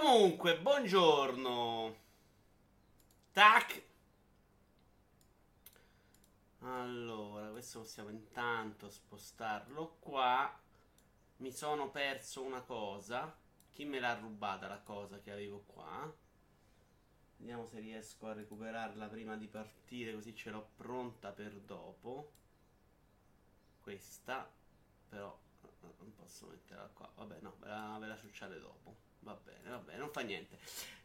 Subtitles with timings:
[0.00, 1.96] Comunque, buongiorno.
[3.30, 3.82] Tac.
[6.60, 10.58] Allora, questo possiamo intanto spostarlo qua.
[11.36, 13.36] Mi sono perso una cosa.
[13.70, 16.10] Chi me l'ha rubata la cosa che avevo qua?
[17.36, 22.32] Vediamo se riesco a recuperarla prima di partire, così ce l'ho pronta per dopo.
[23.82, 24.50] Questa,
[25.10, 25.38] però
[25.98, 27.12] non posso metterla qua.
[27.14, 29.11] Vabbè, no, ve la, ve la ciucciate dopo.
[29.22, 30.58] Va bene, va bene, non fa niente.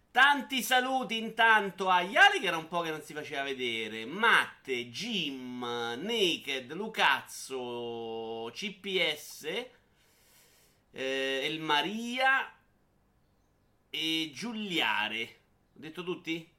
[0.10, 4.06] Tanti saluti intanto a Yali che era un po' che non si faceva vedere.
[4.06, 9.44] Matte, Jim, Naked, Lucazzo, CPS,
[10.92, 12.52] eh, El Maria
[13.90, 15.40] e Giuliare.
[15.76, 16.52] Ho detto tutti?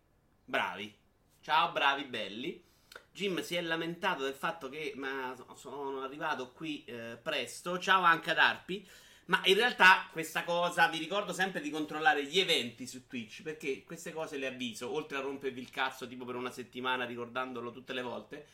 [0.44, 0.96] Bravi.
[1.40, 2.64] Ciao, bravi, belli.
[3.10, 7.80] Jim si è lamentato del fatto che ma, sono arrivato qui eh, presto.
[7.80, 8.88] Ciao anche ad Arpi.
[9.28, 13.84] Ma in realtà questa cosa vi ricordo sempre di controllare gli eventi su Twitch perché
[13.84, 17.92] queste cose le avviso, oltre a rompervi il cazzo tipo per una settimana ricordandolo tutte
[17.92, 18.46] le volte.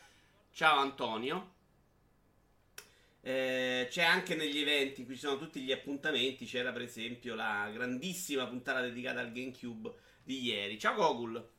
[0.51, 1.53] Ciao Antonio.
[3.21, 7.69] Eh, c'è anche negli eventi, qui ci sono tutti gli appuntamenti, c'era per esempio la
[7.73, 10.77] grandissima puntata dedicata al GameCube di ieri.
[10.77, 11.51] Ciao Gogul.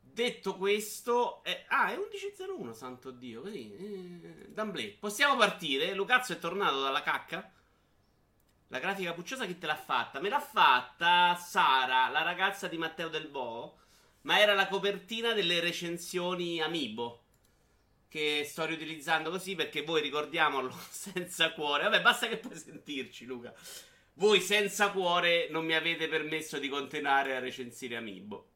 [0.00, 3.72] Detto questo, eh, ah, è 11.01, santo Dio, così.
[3.76, 4.96] Eh, D'amblè.
[4.98, 5.94] Possiamo partire?
[5.94, 7.52] Lucazzo è tornato dalla cacca?
[8.70, 10.20] La grafica pucciosa chi te l'ha fatta?
[10.20, 13.78] Me l'ha fatta Sara, la ragazza di Matteo Del Bo.
[14.22, 17.22] Ma era la copertina delle recensioni Amiibo.
[18.08, 21.84] Che sto riutilizzando così perché voi ricordiamolo senza cuore.
[21.84, 23.54] Vabbè, basta che puoi sentirci, Luca.
[24.14, 28.50] Voi senza cuore non mi avete permesso di continuare a recensire Amiibo.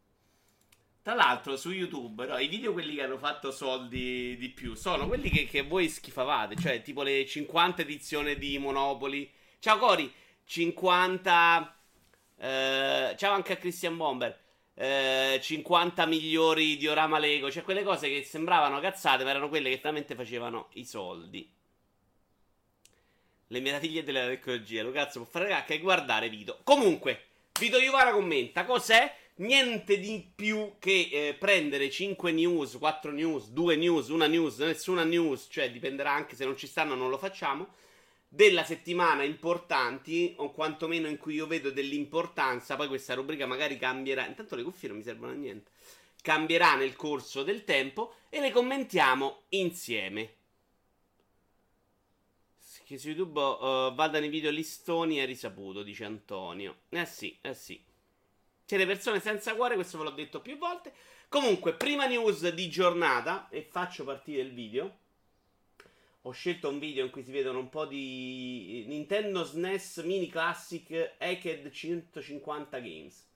[1.01, 5.09] Tra l'altro, su YouTube, no, i video quelli che hanno fatto soldi di più sono
[5.09, 6.55] quelli che, che voi schifavate.
[6.55, 10.13] Cioè, tipo le 50 edizioni di Monopoli Ciao Cori,
[10.45, 11.77] 50...
[12.37, 14.37] Eh, ciao anche a Christian Bomber.
[14.75, 17.49] Eh, 50 migliori diorama Lego.
[17.49, 21.49] Cioè quelle cose che sembravano cazzate, ma erano quelle che veramente facevano i soldi.
[23.47, 24.83] Le meraviglie della tecnologia.
[24.83, 26.59] Lo cazzo può fare cacca e guardare video.
[26.65, 27.27] Comunque,
[27.61, 28.65] Vito Iuvara commenta.
[28.65, 29.15] Cos'è?
[29.37, 35.05] Niente di più che eh, prendere 5 news, 4 news, 2 news, una news, nessuna
[35.05, 35.47] news.
[35.49, 37.75] Cioè dipenderà anche se non ci stanno, non lo facciamo
[38.35, 42.77] della settimana importanti, o quantomeno in cui io vedo dell'importanza.
[42.77, 44.27] Poi questa rubrica magari cambierà.
[44.27, 45.71] Intanto le cuffie non mi servono a niente.
[46.23, 50.37] Cambierà nel corso del tempo e le commentiamo insieme.
[52.85, 56.85] Che su YouTube uh, vadano i video listoni è risaputo, dice Antonio.
[56.89, 57.85] Eh sì, eh sì.
[58.65, 60.95] Siete persone senza cuore, questo ve l'ho detto più volte.
[61.29, 65.01] Comunque, prima news di giornata, e faccio partire il video
[66.23, 71.15] ho scelto un video in cui si vedono un po' di Nintendo SNES Mini Classic
[71.19, 73.29] Hacked 150 Games.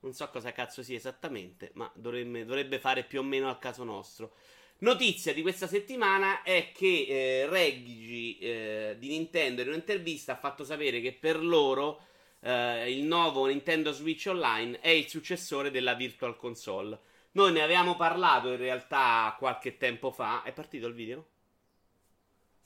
[0.00, 3.82] Non so cosa cazzo sia esattamente, ma dovrebbe, dovrebbe fare più o meno al caso
[3.82, 4.34] nostro.
[4.78, 10.64] Notizia di questa settimana è che eh, Reggie eh, di Nintendo in un'intervista ha fatto
[10.64, 12.06] sapere che per loro
[12.40, 16.98] eh, il nuovo Nintendo Switch Online è il successore della Virtual Console.
[17.32, 20.42] Noi ne avevamo parlato in realtà qualche tempo fa.
[20.44, 21.26] È partito il video?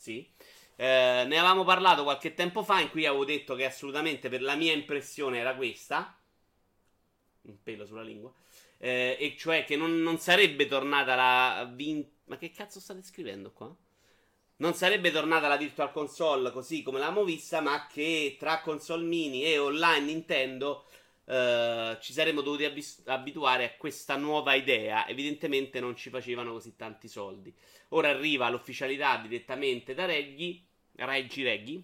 [0.04, 0.30] Sì.
[0.76, 4.54] Eh, ne avevamo parlato qualche tempo fa in cui avevo detto che assolutamente per la
[4.54, 6.14] mia impressione era questa.
[7.42, 8.30] Un pelo sulla lingua.
[8.76, 11.70] Eh, e cioè che non, non sarebbe tornata la...
[11.72, 13.74] Vin- Ma che cazzo state scrivendo qua?
[14.56, 19.42] Non sarebbe tornata la Virtual Console così come l'avevamo vista, ma che tra console mini
[19.44, 20.84] e online Nintendo
[21.26, 25.08] Uh, ci saremmo dovuti abis- abituare a questa nuova idea.
[25.08, 27.54] Evidentemente non ci facevano così tanti soldi.
[27.90, 30.60] Ora arriva l'ufficialità direttamente da Reggie,
[30.96, 31.82] Reggie Reggie.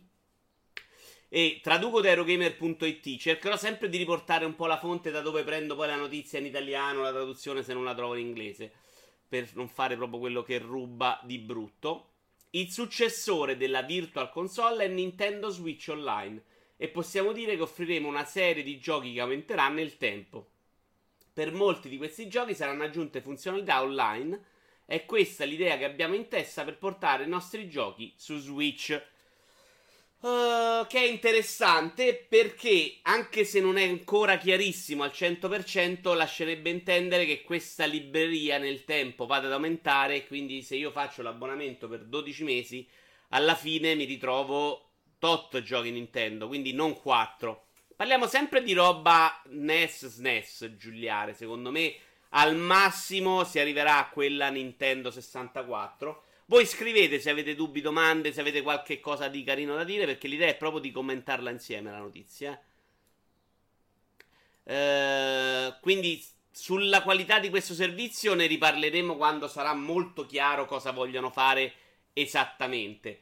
[1.28, 3.16] E traduco da Eurogamer.it.
[3.16, 6.46] Cercherò sempre di riportare un po' la fonte da dove prendo poi la notizia in
[6.46, 8.72] italiano, la traduzione se non la trovo in inglese.
[9.28, 12.08] Per non fare proprio quello che ruba di brutto.
[12.50, 16.42] Il successore della Virtual Console è Nintendo Switch Online
[16.82, 20.48] e possiamo dire che offriremo una serie di giochi che aumenterà nel tempo.
[21.30, 24.42] Per molti di questi giochi saranno aggiunte funzionalità online.
[24.86, 28.98] È questa l'idea che abbiamo in testa per portare i nostri giochi su Switch.
[30.20, 37.26] Uh, che è interessante perché, anche se non è ancora chiarissimo al 100%, lascerebbe intendere
[37.26, 40.26] che questa libreria nel tempo vada ad aumentare.
[40.26, 42.88] Quindi, se io faccio l'abbonamento per 12 mesi,
[43.28, 44.89] alla fine mi ritrovo
[45.20, 47.66] tot giochi Nintendo, quindi non 4.
[47.94, 51.34] Parliamo sempre di roba NES, SNES, Giuliare.
[51.34, 51.94] Secondo me
[52.30, 56.24] al massimo si arriverà a quella Nintendo 64.
[56.46, 60.26] Voi scrivete se avete dubbi, domande, se avete qualche cosa di carino da dire, perché
[60.26, 62.60] l'idea è proprio di commentarla insieme la notizia.
[64.64, 71.30] Eh, quindi sulla qualità di questo servizio ne riparleremo quando sarà molto chiaro cosa vogliono
[71.30, 71.72] fare
[72.12, 73.20] esattamente.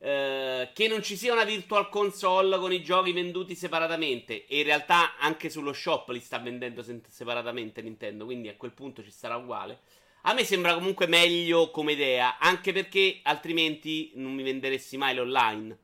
[0.00, 4.46] Eh, che non ci sia una virtual console con i giochi venduti separatamente.
[4.46, 8.24] E in realtà anche sullo shop li sta vendendo se- separatamente Nintendo.
[8.24, 9.80] Quindi a quel punto ci sarà uguale.
[10.22, 12.38] A me sembra comunque meglio come idea.
[12.38, 15.76] Anche perché altrimenti non mi venderessi mai l'online.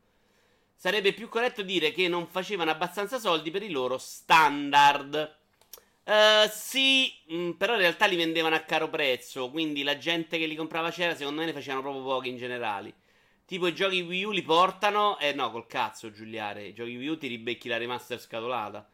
[0.75, 5.37] Sarebbe più corretto dire che non facevano abbastanza soldi per i loro standard.
[6.03, 9.49] Uh, sì, mm, però in realtà li vendevano a caro prezzo.
[9.49, 12.93] Quindi la gente che li comprava c'era, secondo me ne facevano proprio pochi in generale.
[13.45, 15.19] Tipo i giochi Wii U li portano.
[15.19, 16.67] Eh no, col cazzo, Giuliare.
[16.67, 18.89] I giochi Wii U ti ribecchi la remaster scatolata.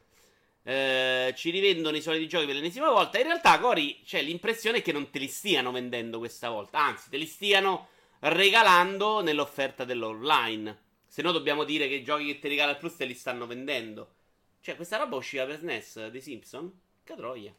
[0.64, 3.18] Eh, ci rivendono i soliti giochi per l'ennesima volta.
[3.18, 6.80] In realtà, Cori, c'è l'impressione che non te li stiano vendendo questa volta.
[6.80, 7.88] Anzi, te li stiano
[8.20, 10.90] regalando nell'offerta dell'online.
[11.08, 13.48] Se no, dobbiamo dire che i giochi che ti regala il Plus te li stanno
[13.48, 14.16] vendendo.
[14.60, 16.72] Cioè, questa roba usciva per SNES dei Simpson?
[17.04, 17.54] Che troia.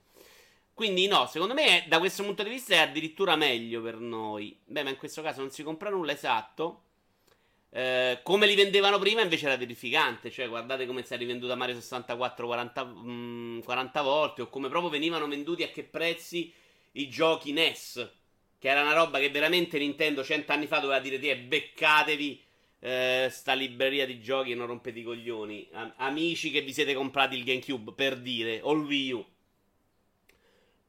[0.74, 4.58] Quindi, no, secondo me, da questo punto di vista è addirittura meglio per noi.
[4.64, 6.84] Beh, ma in questo caso non si compra nulla esatto.
[7.70, 10.30] Eh, come li vendevano prima, invece era terrificante.
[10.30, 14.42] Cioè, guardate come si è rivenduta Mario 64 40, mm, 40 volte.
[14.42, 16.52] O come proprio venivano venduti a che prezzi
[16.92, 18.10] i giochi NES.
[18.58, 22.42] Che era una roba che veramente Nintendo cento anni fa doveva dire: Ti beccatevi
[22.80, 25.68] eh, sta libreria di giochi e non rompete i coglioni.
[25.72, 29.26] Am- amici che vi siete comprati il GameCube, per dire, o il Wii U.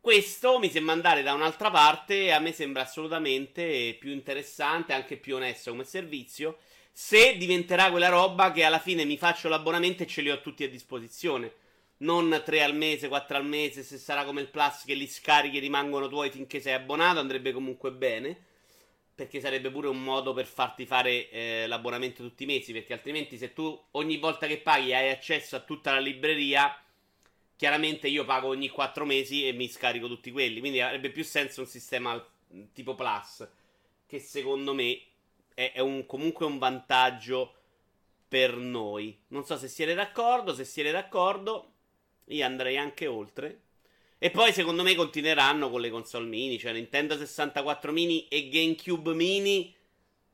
[0.03, 5.15] Questo mi sembra andare da un'altra parte e a me sembra assolutamente più interessante, anche
[5.15, 6.57] più onesto come servizio.
[6.91, 10.65] Se diventerà quella roba che alla fine mi faccio l'abbonamento e ce li ho tutti
[10.65, 11.53] a disposizione.
[11.99, 15.55] Non 3 al mese, 4 al mese, se sarà come il Plus che li scarichi
[15.55, 18.37] e rimangono tuoi finché sei abbonato, andrebbe comunque bene.
[19.15, 22.73] Perché sarebbe pure un modo per farti fare eh, l'abbonamento tutti i mesi.
[22.73, 26.77] Perché altrimenti, se tu ogni volta che paghi hai accesso a tutta la libreria,
[27.55, 30.59] chiaramente io pago ogni 4 mesi e mi scarico tutti quelli.
[30.59, 32.23] Quindi avrebbe più senso un sistema
[32.73, 33.47] tipo Plus.
[34.05, 35.01] Che secondo me
[35.53, 37.55] è, è un, comunque un vantaggio
[38.27, 39.17] per noi.
[39.27, 40.53] Non so se siete d'accordo.
[40.53, 41.71] Se siete d'accordo,
[42.25, 43.61] io andrei anche oltre.
[44.17, 49.13] E poi secondo me continueranno con le console mini, cioè Nintendo 64 mini e GameCube
[49.13, 49.75] mini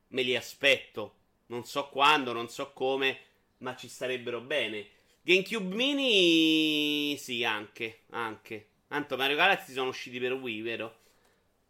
[0.09, 1.15] me li aspetto.
[1.47, 3.19] Non so quando, non so come,
[3.57, 4.87] ma ci starebbero bene.
[5.21, 8.67] GameCube mini sì, anche, anche.
[8.87, 10.97] Tanto Mario Galaxy sono usciti per Wii, vero?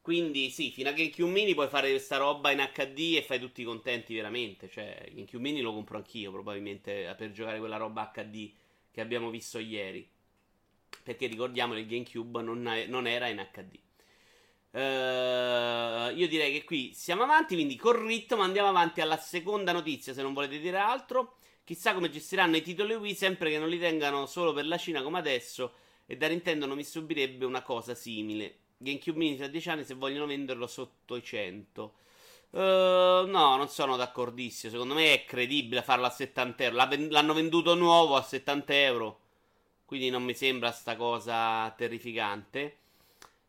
[0.01, 3.63] Quindi sì, fino a GameCube mini puoi fare questa roba in HD e fai tutti
[3.63, 4.69] contenti veramente.
[4.69, 8.51] Cioè, GameCube mini lo compro anch'io probabilmente per giocare quella roba HD
[8.91, 10.07] che abbiamo visto ieri.
[11.03, 13.77] Perché ricordiamo che il GameCube non, non era in HD.
[14.71, 19.71] Uh, eh, io direi che qui siamo avanti, quindi col ritmo andiamo avanti alla seconda
[19.71, 21.38] notizia, se non volete dire altro.
[21.69, 25.03] Chissà come gestiranno i titoli Wii, sempre che non li tengano solo per la Cina
[25.03, 25.73] come adesso.
[26.07, 28.55] E da Nintendo non mi stupirebbe una cosa simile.
[28.79, 31.93] GameCube Mini tra 10 anni se vogliono venderlo sotto i 100.
[32.49, 34.71] Uh, eh, no, non sono d'accordissimo.
[34.71, 36.75] Secondo me è credibile farlo a 70 euro.
[37.09, 39.19] L'hanno venduto nuovo a 70 euro.
[39.85, 42.77] Quindi non mi sembra sta cosa terrificante.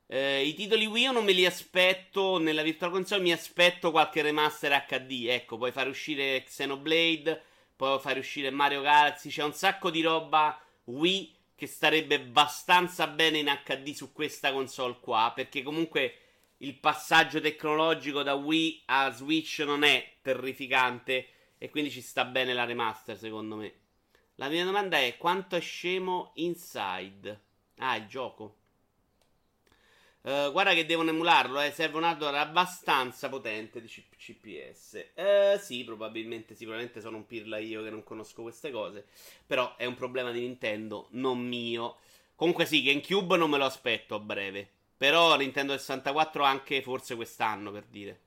[0.06, 4.20] Eh, I titoli Wii io non me li aspetto nella Virtual Console, mi aspetto qualche
[4.20, 5.24] remaster HD.
[5.26, 7.44] Ecco, puoi fare uscire Xenoblade,
[7.80, 9.30] puoi fare uscire Mario Galaxy.
[9.30, 14.98] C'è un sacco di roba Wii che starebbe abbastanza bene in HD su questa console
[15.00, 15.32] qua.
[15.34, 16.18] Perché comunque
[16.58, 21.28] il passaggio tecnologico da Wii a Switch non è terrificante.
[21.56, 23.72] E quindi ci sta bene la remaster, secondo me.
[24.34, 27.44] La mia domanda è: quanto è scemo Inside?
[27.76, 28.56] Ah, il gioco.
[30.22, 31.70] Uh, guarda che devono emularlo, eh.
[31.70, 35.12] serve un hardware abbastanza potente di CPS.
[35.14, 39.06] Uh, eh, sì, probabilmente, sicuramente sono un pirla io che non conosco queste cose.
[39.46, 41.96] Però è un problema di Nintendo, non mio.
[42.34, 44.68] Comunque sì, GameCube non me lo aspetto a breve.
[44.96, 48.20] Però Nintendo 64 anche forse quest'anno, per dire.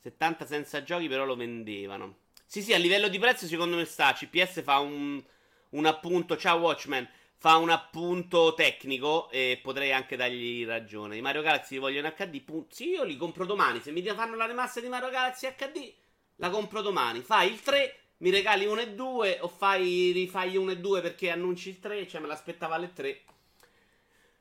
[0.00, 2.16] 70 senza giochi però lo vendevano.
[2.46, 4.14] Sì, sì, a livello di prezzo secondo me sta.
[4.14, 5.22] CPS fa un,
[5.70, 6.36] un appunto.
[6.38, 7.06] Ciao Watchman.
[7.36, 11.16] Fa un appunto tecnico e potrei anche dargli ragione.
[11.16, 12.40] I Mario Galaxy li voglio in HD.
[12.40, 13.80] Pun- sì, io li compro domani.
[13.80, 15.92] Se mi fanno la rimasta di Mario Galaxy HD,
[16.36, 17.20] la compro domani.
[17.20, 19.38] Fai il 3, mi regali 1 e 2.
[19.40, 22.08] O fai, rifai 1 e 2 perché annunci il 3.
[22.08, 23.22] Cioè, me l'aspettava alle 3.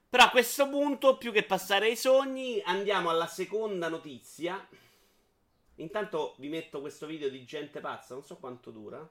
[0.10, 4.66] Però a questo punto, più che passare ai sogni, andiamo alla seconda notizia.
[5.78, 9.10] Intanto vi metto questo video di gente pazza, non so quanto dura.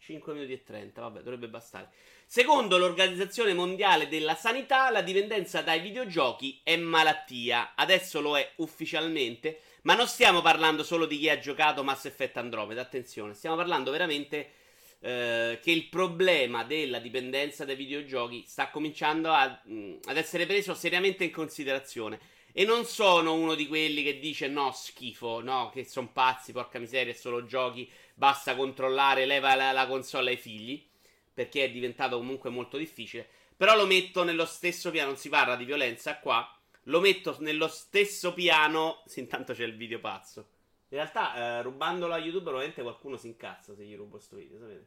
[0.00, 1.90] 5 minuti e 30, vabbè, dovrebbe bastare.
[2.26, 7.72] Secondo l'Organizzazione Mondiale della Sanità, la dipendenza dai videogiochi è malattia.
[7.74, 12.38] Adesso lo è ufficialmente, ma non stiamo parlando solo di chi ha giocato Mass Effect
[12.38, 14.52] Andromeda, attenzione, stiamo parlando veramente
[15.00, 20.74] eh, che il problema della dipendenza dai videogiochi sta cominciando a, mh, ad essere preso
[20.74, 22.18] seriamente in considerazione.
[22.52, 26.78] E non sono uno di quelli che dice no, schifo, no, che sono pazzi, porca
[26.78, 30.84] miseria, è solo giochi, basta controllare, leva la, la console ai figli,
[31.32, 33.28] perché è diventato comunque molto difficile.
[33.56, 37.68] Però lo metto nello stesso piano, non si parla di violenza qua, lo metto nello
[37.68, 40.48] stesso piano, sì, intanto c'è il video pazzo.
[40.88, 44.58] In realtà, eh, rubandolo a YouTube, probabilmente qualcuno si incazza se gli rubo questo video,
[44.58, 44.86] sapete?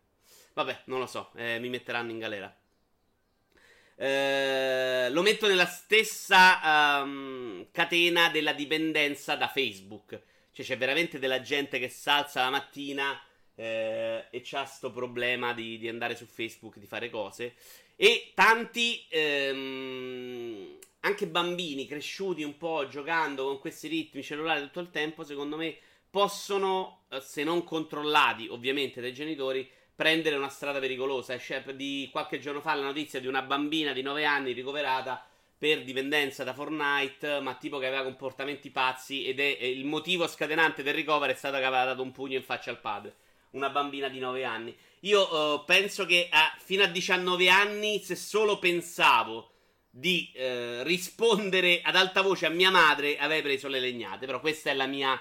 [0.54, 2.54] Vabbè, non lo so, eh, mi metteranno in galera.
[4.04, 6.60] Eh, lo metto nella stessa
[7.02, 10.22] um, catena della dipendenza da Facebook.
[10.52, 13.18] Cioè, c'è veramente della gente che salza la mattina
[13.56, 17.54] eh, e c'ha sto problema di, di, andare su Facebook, di fare cose.
[17.96, 24.90] E tanti, ehm, anche bambini cresciuti un po' giocando con questi ritmi cellulari tutto il
[24.90, 25.78] tempo, secondo me
[26.10, 31.36] possono, eh, se non controllati ovviamente dai genitori, prendere una strada pericolosa.
[31.38, 35.26] C'è di qualche giorno fa la notizia di una bambina di 9 anni ricoverata
[35.58, 40.84] per dipendenza da Fortnite, ma tipo che aveva comportamenti pazzi ed è il motivo scatenante
[40.84, 43.16] del ricovero è stato che aveva dato un pugno in faccia al padre.
[43.52, 44.76] Una bambina di 9 anni.
[45.02, 49.52] Io uh, penso che a, fino a 19 anni, se solo pensavo
[49.90, 54.26] di uh, rispondere ad alta voce a mia madre, avrei preso le legnate.
[54.26, 55.20] Però questa è la mia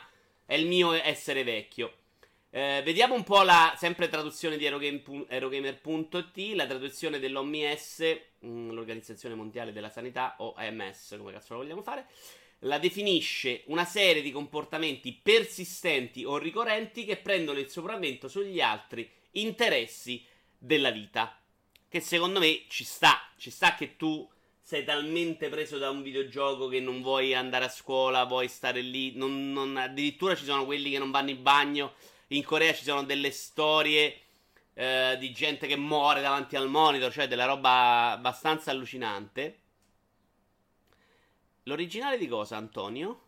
[0.52, 1.92] è il mio essere vecchio.
[2.54, 8.04] Eh, vediamo un po' la sempre traduzione di Aerogamer.it, la traduzione dell'OMS,
[8.44, 10.92] mm, l'Organizzazione Mondiale della Sanità, o come
[11.32, 12.08] cazzo lo vogliamo fare.
[12.64, 19.10] La definisce una serie di comportamenti persistenti o ricorrenti che prendono il sopravvento sugli altri
[19.30, 20.22] interessi
[20.58, 21.34] della vita.
[21.88, 23.30] Che secondo me ci sta.
[23.38, 24.28] Ci sta che tu
[24.60, 29.16] sei talmente preso da un videogioco che non vuoi andare a scuola, vuoi stare lì.
[29.16, 31.94] Non, non, addirittura ci sono quelli che non vanno in bagno.
[32.32, 34.20] In Corea ci sono delle storie
[34.72, 39.58] eh, di gente che muore davanti al monitor, cioè della roba abbastanza allucinante.
[41.64, 43.20] L'originale di cosa, Antonio?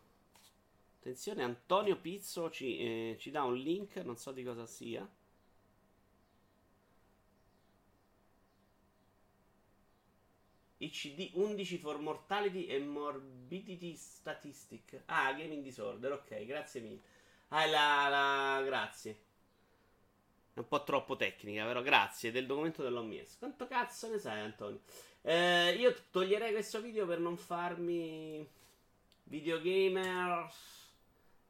[1.00, 5.06] Attenzione, Antonio Pizzo ci, eh, ci dà un link, non so di cosa sia.
[10.78, 15.02] ICD 11 for Mortality e Morbidity Statistic.
[15.06, 17.13] Ah, Gaming Disorder, ok, grazie mille.
[17.56, 19.12] Ah, la, la, grazie.
[20.54, 23.38] È un po' troppo tecnica, però grazie del documento dell'OMS.
[23.38, 24.80] Quanto cazzo ne sai, Antonio?
[25.22, 28.44] Eh, io toglierei questo video per non farmi
[29.22, 30.52] videogamer.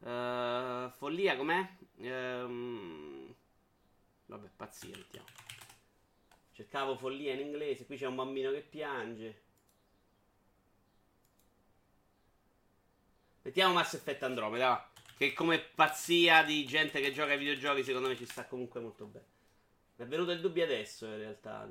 [0.01, 1.71] Uh, follia com'è?
[1.97, 3.35] Um,
[4.27, 5.27] vabbè, pazzia, mettiamo.
[6.53, 7.87] Cercavo follia in inglese.
[7.87, 9.43] Qui c'è un bambino che piange.
[13.41, 14.69] Mettiamo Mass Effect Andromeda.
[14.69, 14.94] Va.
[15.17, 19.05] Che come pazzia di gente che gioca ai videogiochi, secondo me ci sta comunque molto
[19.07, 19.27] bene.
[19.97, 21.67] Mi è venuto il dubbio adesso, in realtà.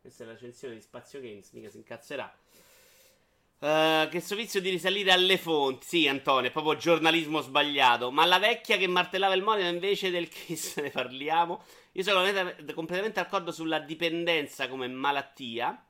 [0.00, 2.36] Questa è la recensione di Spazio Games, mica si incazzerà.
[3.58, 5.86] Uh, che sovizio di risalire alle fonti.
[5.86, 8.10] Sì, Antonio, è proprio giornalismo sbagliato.
[8.10, 11.64] Ma la vecchia che martellava il monitor invece del case ne parliamo.
[11.92, 12.20] Io sono
[12.74, 15.82] completamente d'accordo sulla dipendenza come malattia.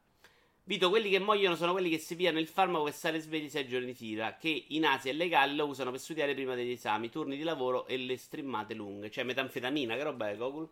[0.66, 3.68] Vito, quelli che muoiono sono quelli che si piano il farmaco per stare svegli 6
[3.68, 7.10] giorni di fila, che in Asia è legale lo usano per studiare prima degli esami,
[7.10, 9.10] turni di lavoro e le streamate lunghe.
[9.10, 10.66] Cioè metanfetamina, che roba è Gogol?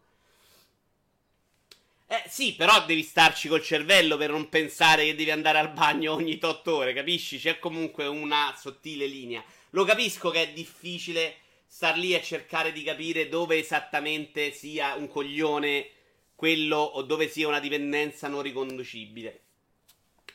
[2.07, 6.15] Eh sì, però devi starci col cervello per non pensare che devi andare al bagno
[6.15, 7.39] ogni 8 ore, capisci?
[7.39, 9.45] C'è comunque una sottile linea.
[9.71, 15.09] Lo capisco che è difficile star lì a cercare di capire dove esattamente sia un
[15.09, 15.89] coglione
[16.35, 19.42] quello o dove sia una dipendenza non riconducibile.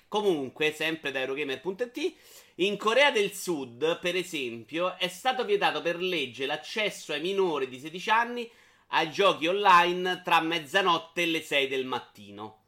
[0.07, 2.13] Comunque, sempre da Eurogamer.it,
[2.55, 7.79] in Corea del Sud, per esempio, è stato vietato per legge l'accesso ai minori di
[7.79, 8.49] 16 anni
[8.91, 12.61] ai giochi online tra mezzanotte e le 6 del mattino.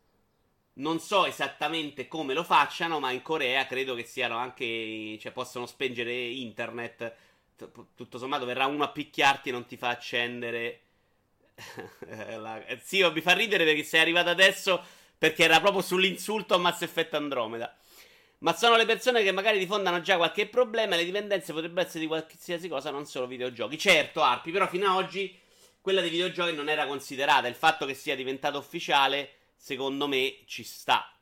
[0.74, 5.18] Non so esattamente come lo facciano, ma in Corea credo che siano anche.
[5.20, 7.28] cioè possono spengere internet
[7.96, 10.82] tutto sommato verrà uno a picchiarti e non ti fa accendere.
[12.38, 12.66] la...
[12.66, 14.82] Eh, sì, mi fa ridere perché sei arrivato adesso
[15.20, 17.78] perché era proprio sull'insulto a Mass Effect Andromeda.
[18.40, 22.08] Ma sono le persone che magari diffondano già qualche problema le dipendenze potrebbero essere di
[22.08, 23.78] qualsiasi cosa, non solo videogiochi.
[23.78, 25.38] Certo, Arpi, però fino ad oggi
[25.82, 27.48] quella dei videogiochi non era considerata.
[27.48, 31.14] Il fatto che sia diventato ufficiale, secondo me, ci sta.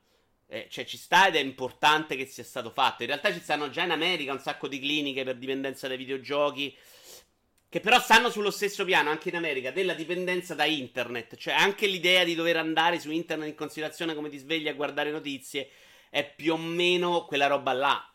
[0.45, 3.01] Eh, cioè, ci sta ed è importante che sia stato fatto.
[3.01, 6.77] In realtà ci stanno già in America un sacco di cliniche per dipendenza dai videogiochi.
[7.69, 11.35] Che però stanno sullo stesso piano anche in America della dipendenza da internet.
[11.35, 15.11] Cioè, anche l'idea di dover andare su internet in considerazione come ti svegli a guardare
[15.11, 15.69] notizie
[16.09, 18.13] è più o meno quella roba là.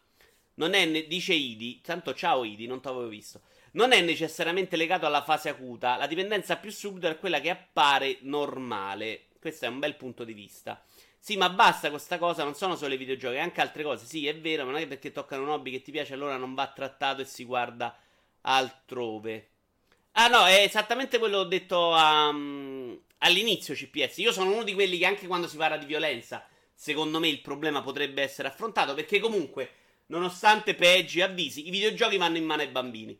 [0.55, 3.43] Non è, dice Idi, tanto ciao Idi, non ti avevo visto.
[3.73, 5.97] non è necessariamente legato alla fase acuta.
[5.97, 9.27] La dipendenza più subdola è quella che appare normale.
[9.39, 10.83] Questo è un bel punto di vista.
[11.19, 14.07] Sì, ma basta questa cosa, non sono solo i videogiochi, anche altre cose.
[14.07, 16.55] Sì, è vero, ma non è perché toccano un hobby che ti piace, allora non
[16.55, 17.97] va trattato e si guarda
[18.43, 19.49] altrove.
[20.13, 24.19] Ah no, è esattamente quello che ho detto um, all'inizio CPS.
[24.19, 27.41] Io sono uno di quelli che anche quando si parla di violenza, secondo me il
[27.41, 29.71] problema potrebbe essere affrontato, perché comunque,
[30.07, 33.19] nonostante peggi avvisi, i videogiochi vanno in mano ai bambini.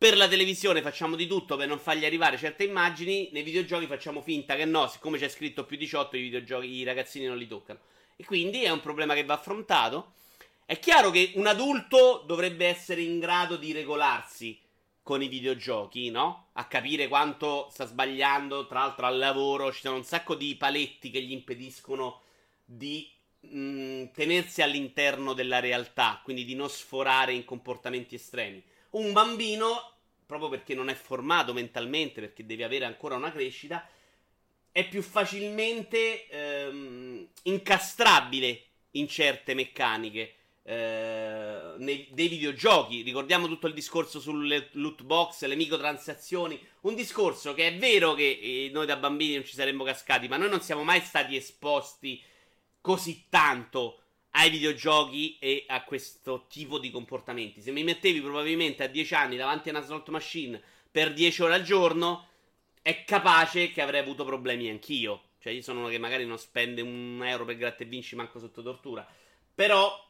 [0.00, 3.28] Per la televisione facciamo di tutto per non fargli arrivare certe immagini.
[3.32, 7.26] Nei videogiochi facciamo finta che no, siccome c'è scritto più 18, i videogiochi i ragazzini
[7.26, 7.80] non li toccano.
[8.16, 10.14] E quindi è un problema che va affrontato.
[10.70, 14.56] È chiaro che un adulto dovrebbe essere in grado di regolarsi
[15.02, 16.50] con i videogiochi, no?
[16.52, 18.68] A capire quanto sta sbagliando.
[18.68, 22.20] Tra l'altro, al lavoro ci sono un sacco di paletti che gli impediscono
[22.64, 23.10] di
[23.40, 28.62] mh, mm, tenersi all'interno della realtà, quindi di non sforare in comportamenti estremi.
[28.90, 33.88] Un bambino, proprio perché non è formato mentalmente, perché deve avere ancora una crescita,
[34.70, 40.34] è più facilmente ehm, incastrabile in certe meccaniche.
[40.70, 43.02] Eh, nei, dei videogiochi.
[43.02, 46.64] Ricordiamo tutto il discorso sulle loot box, le microtransazioni.
[46.82, 50.36] Un discorso che è vero che eh, noi da bambini non ci saremmo cascati, ma
[50.36, 52.22] noi non siamo mai stati esposti
[52.80, 53.98] così tanto
[54.34, 57.60] ai videogiochi e a questo tipo di comportamenti.
[57.60, 61.54] Se mi mettevi probabilmente a 10 anni davanti a una slot machine per 10 ore
[61.54, 62.28] al giorno,
[62.80, 65.30] è capace che avrei avuto problemi anch'io.
[65.40, 68.38] Cioè, io sono uno che magari non spende un euro per gratta e vinci manco
[68.38, 69.04] sotto tortura.
[69.52, 70.09] Però,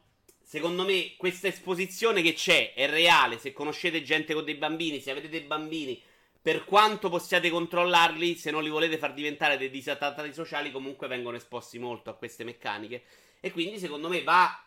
[0.51, 3.37] secondo me, questa esposizione che c'è è reale.
[3.37, 5.97] Se conoscete gente con dei bambini, se avete dei bambini,
[6.41, 11.37] per quanto possiate controllarli, se non li volete far diventare dei disattati sociali, comunque vengono
[11.37, 13.01] esposti molto a queste meccaniche.
[13.39, 14.61] E quindi secondo me va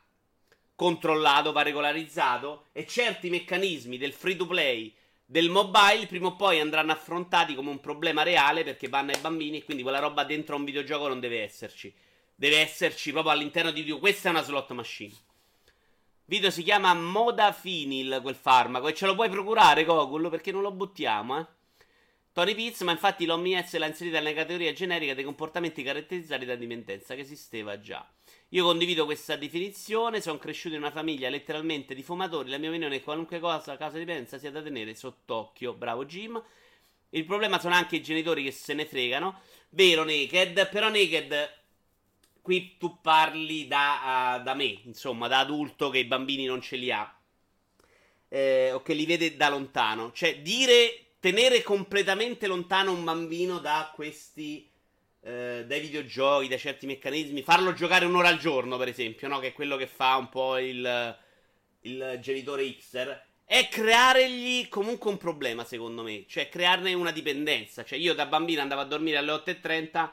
[0.75, 4.91] controllato, va regolarizzato e certi meccanismi del free to play,
[5.27, 9.59] del mobile, prima o poi andranno affrontati come un problema reale perché vanno ai bambini
[9.59, 11.95] e quindi quella roba dentro un videogioco non deve esserci.
[12.35, 13.99] Deve esserci proprio all'interno di Dio.
[13.99, 15.33] Questa è una slot machine.
[16.27, 20.73] Video si chiama Modafinil, quel farmaco, e ce lo puoi procurare, Gogul, perché non lo
[20.73, 21.47] buttiamo, eh.
[22.33, 27.15] Tony Piz, ma infatti l'OMS l'ha inserita nella categoria generica dei comportamenti caratterizzati da dipendenza,
[27.15, 28.11] che esisteva già.
[28.49, 32.95] Io condivido questa definizione, sono cresciuto in una famiglia letteralmente di fumatori, la mia opinione
[32.95, 35.75] è che qualunque cosa causa dipendenza sia da tenere sott'occhio.
[35.75, 36.43] Bravo Jim.
[37.11, 39.41] Il problema sono anche i genitori che se ne fregano.
[39.69, 41.64] Vero Naked, però Naked
[42.45, 46.77] qui tu parli da, uh, da, me, insomma, da adulto che i bambini non ce
[46.77, 47.19] li ha.
[48.29, 50.13] Eh, o che li vede da lontano.
[50.13, 54.69] Cioè, dire, tenere completamente lontano un bambino da questi
[55.23, 59.39] eh, dai videogiochi, da certi meccanismi, farlo giocare un'ora al giorno, per esempio, no?
[59.39, 61.19] che è quello che fa un po' il,
[61.81, 67.85] il genitore Xer, è crearegli comunque un problema, secondo me, cioè crearne una dipendenza.
[67.85, 70.11] Cioè, io da bambino andavo a dormire alle 8.30.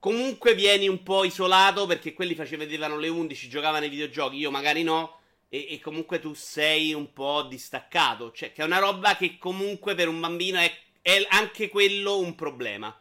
[0.00, 4.82] Comunque vieni un po' isolato perché quelli facevano le 11, giocavano ai videogiochi, io magari
[4.82, 5.18] no.
[5.50, 8.32] E, e, comunque tu sei un po' distaccato.
[8.32, 12.34] Cioè, che è una roba che comunque per un bambino è, è anche quello un
[12.34, 12.98] problema.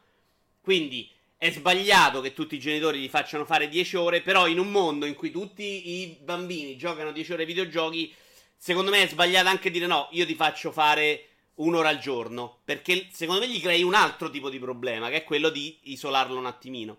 [0.59, 4.69] Quindi è sbagliato che tutti i genitori gli facciano fare 10 ore, però in un
[4.69, 8.13] mondo in cui tutti i bambini giocano 10 ore ai videogiochi,
[8.57, 11.27] secondo me è sbagliato anche dire no, io ti faccio fare
[11.59, 15.23] un'ora al giorno, perché secondo me gli crei un altro tipo di problema, che è
[15.23, 16.97] quello di isolarlo un attimino.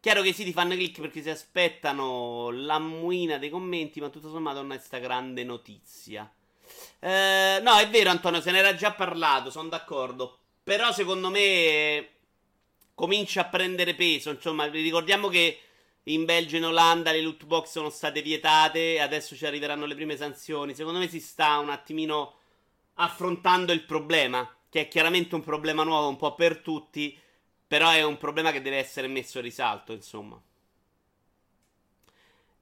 [0.00, 4.30] Chiaro che i siti fanno click perché si aspettano la muina dei commenti, ma tutto
[4.30, 6.28] sommato non è sta grande notizia.
[6.98, 10.38] Eh, no, è vero Antonio, se ne era già parlato, sono d'accordo.
[10.64, 12.08] Però secondo me
[12.94, 14.30] comincia a prendere peso.
[14.30, 15.60] Insomma, ricordiamo che
[16.04, 19.00] in Belgio e in Olanda le loot box sono state vietate.
[19.00, 20.74] Adesso ci arriveranno le prime sanzioni.
[20.74, 22.38] Secondo me si sta un attimino
[22.94, 24.48] affrontando il problema.
[24.68, 27.18] Che è chiaramente un problema nuovo un po' per tutti.
[27.66, 30.40] Però è un problema che deve essere messo a risalto, insomma.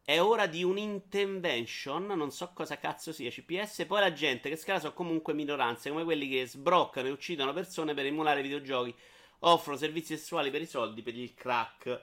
[0.03, 2.07] È ora di un intervention.
[2.07, 3.87] Non so cosa cazzo sia CPS.
[3.87, 7.95] Poi la gente che scala sono comunque minoranze, come quelli che sbroccano e uccidono persone
[7.95, 8.95] per emulare videogiochi
[9.41, 12.03] offrono servizi sessuali per i soldi per il crack.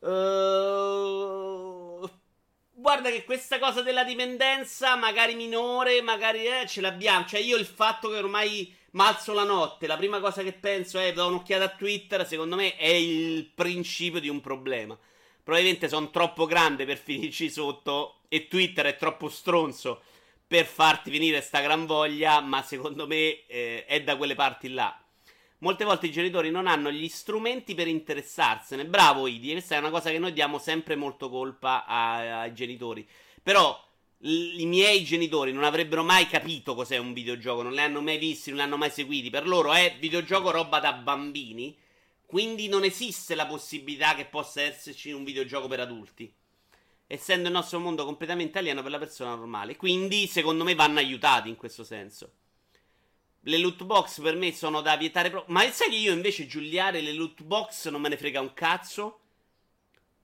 [0.00, 0.08] Uh,
[2.78, 7.26] guarda che questa cosa della dipendenza, magari minore, magari eh, ce l'abbiamo.
[7.26, 11.12] Cioè, io il fatto che ormai malzo la notte, la prima cosa che penso è
[11.12, 14.96] do un'occhiata a Twitter, secondo me è il principio di un problema.
[15.42, 20.02] Probabilmente sono troppo grande per finirci sotto e Twitter è troppo stronzo
[20.46, 24.98] per farti venire sta gran voglia, ma secondo me eh, è da quelle parti là.
[25.60, 28.86] Molte volte i genitori non hanno gli strumenti per interessarsene.
[28.86, 33.06] Bravo Idi, questa è una cosa che noi diamo sempre molto colpa ai, ai genitori.
[33.42, 33.76] Però
[34.22, 38.50] i miei genitori non avrebbero mai capito cos'è un videogioco, non li hanno mai visti,
[38.50, 39.30] non li hanno mai seguiti.
[39.30, 41.76] Per loro è videogioco roba da bambini.
[42.24, 46.32] Quindi non esiste la possibilità che possa esserci un videogioco per adulti.
[47.06, 49.76] Essendo il nostro mondo completamente alieno per la persona normale.
[49.76, 52.32] Quindi, secondo me, vanno aiutati in questo senso.
[53.42, 55.30] Le loot box per me sono da vietare.
[55.30, 58.52] Pro- Ma sai che io invece, Giuliare, le loot box non me ne frega un
[58.52, 59.20] cazzo.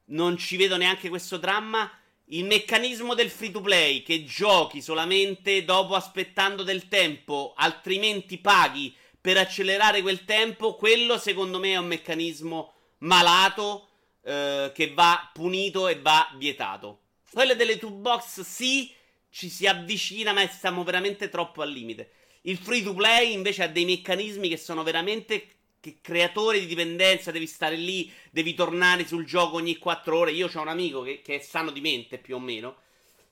[0.07, 1.91] Non ci vedo neanche questo dramma.
[2.29, 8.95] Il meccanismo del free to play, che giochi solamente dopo aspettando del tempo, altrimenti paghi
[9.21, 13.89] per accelerare quel tempo, quello secondo me è un meccanismo malato
[14.23, 17.01] eh, che va punito e va vietato.
[17.31, 18.93] Quello delle two box sì,
[19.31, 22.11] ci si avvicina, ma stiamo veramente troppo al limite.
[22.47, 25.49] Il free to play invece ha dei meccanismi che sono veramente
[26.01, 30.33] creatori di dipendenza, devi stare lì, devi tornare sul gioco ogni 4 ore.
[30.33, 32.77] Io ho un amico che, che è sano di mente più o meno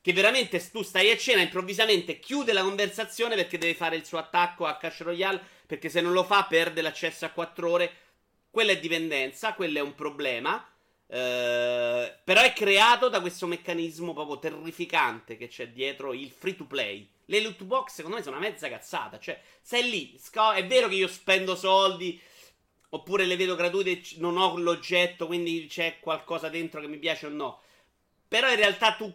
[0.02, 4.18] che veramente tu stai a cena improvvisamente chiude la conversazione perché deve fare il suo
[4.18, 7.92] attacco a Cash Royale perché se non lo fa perde l'accesso a 4 ore
[8.50, 10.68] quella è dipendenza quello è un problema
[11.06, 16.64] eh, però è creato da questo meccanismo proprio terrificante che c'è dietro il free to
[16.64, 20.66] play le loot box secondo me sono una mezza cazzata cioè sei lì sco- è
[20.66, 22.20] vero che io spendo soldi
[22.90, 27.30] oppure le vedo gratuite non ho l'oggetto quindi c'è qualcosa dentro che mi piace o
[27.30, 27.60] no
[28.28, 29.12] però in realtà tu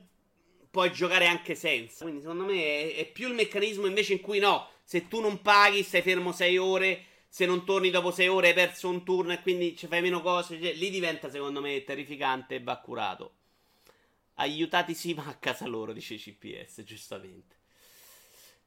[0.69, 2.03] puoi giocare anche senza.
[2.03, 5.41] Quindi secondo me è, è, più il meccanismo invece in cui no, se tu non
[5.41, 9.34] paghi stai fermo 6 ore, se non torni dopo 6 ore hai perso un turno
[9.34, 13.34] e quindi ci fai meno cose, cioè, lì diventa secondo me terrificante e va curato.
[14.36, 17.56] Aiutati sì, ma a casa loro, dice CPS, giustamente.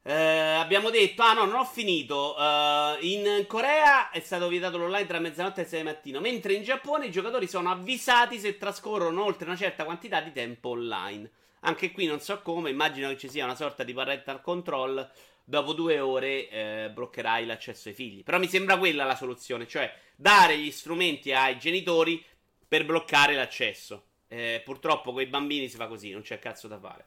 [0.03, 2.35] Eh, abbiamo detto, ah no, non ho finito.
[2.35, 7.05] Uh, in Corea è stato vietato l'online tra mezzanotte e 6 mattino, mentre in Giappone
[7.05, 11.29] i giocatori sono avvisati se trascorrono oltre una certa quantità di tempo online.
[11.61, 15.07] Anche qui non so come, immagino che ci sia una sorta di parental control.
[15.43, 18.23] Dopo due ore eh, bloccherai l'accesso ai figli.
[18.23, 22.23] Però mi sembra quella la soluzione, cioè dare gli strumenti ai genitori
[22.67, 24.05] per bloccare l'accesso.
[24.27, 27.05] Eh, purtroppo con i bambini si fa così, non c'è cazzo da fare.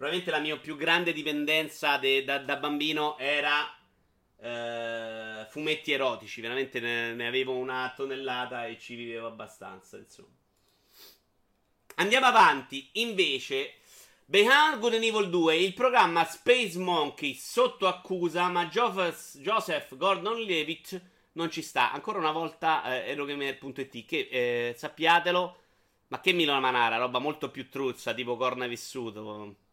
[0.00, 3.70] Probabilmente la mia più grande dipendenza de, da, da, bambino era
[4.38, 6.40] eh, fumetti erotici.
[6.40, 10.34] Veramente ne, ne avevo una tonnellata e ci vivevo abbastanza, insomma.
[11.96, 13.74] Andiamo avanti, invece,
[14.24, 20.98] Behind Good and Evil 2, il programma Space Monkey sotto accusa, ma Joseph Gordon-Levitt
[21.32, 21.92] non ci sta.
[21.92, 25.56] Ancora una volta eh, erogamer.it, che eh, sappiatelo,
[26.08, 29.68] ma che Milano Manara, roba molto più truzza, tipo corna vissuto.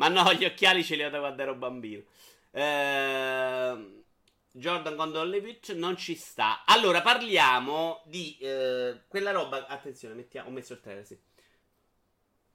[0.00, 2.02] Ma no, gli occhiali ce li ho da quando ero bambino.
[2.52, 4.02] Eh,
[4.50, 6.64] Jordan Gordon-Levitt non ci sta.
[6.64, 11.18] Allora, parliamo di eh, quella roba, attenzione, mettiamo, ho messo il trailer, sì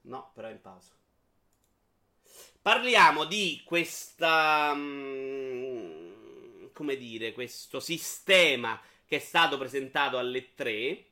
[0.02, 0.90] No, però è in pausa.
[2.62, 4.72] Parliamo di questa.
[4.74, 6.16] Um,
[6.74, 11.06] come dire, questo sistema che è stato presentato alle 3 eh,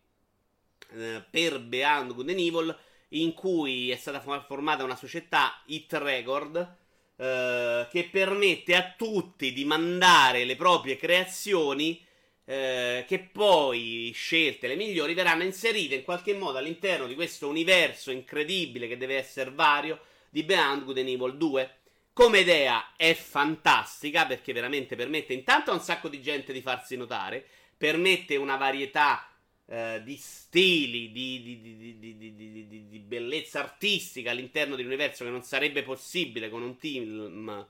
[1.29, 2.75] per Beyond Good and Evil,
[3.13, 6.77] in cui è stata formata una società Hit Record.
[7.15, 12.03] Eh, che permette a tutti di mandare le proprie creazioni
[12.45, 18.11] eh, che poi scelte le migliori verranno inserite in qualche modo all'interno di questo universo
[18.11, 19.99] incredibile che deve essere vario
[20.29, 21.75] di Beyond Good and Evil 2.
[22.11, 26.95] Come idea è fantastica perché veramente permette intanto a un sacco di gente di farsi
[26.95, 27.45] notare,
[27.77, 29.27] permette una varietà
[29.65, 35.83] eh, di stili, di, di, di, bellezza artistica all'interno di un universo che non sarebbe
[35.83, 37.67] possibile con un team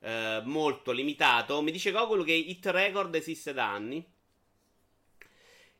[0.00, 1.60] eh, molto limitato.
[1.62, 4.04] Mi dice Gogol che Hit Record esiste da anni.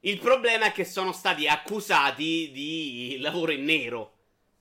[0.01, 4.13] Il problema è che sono stati accusati di lavoro in nero.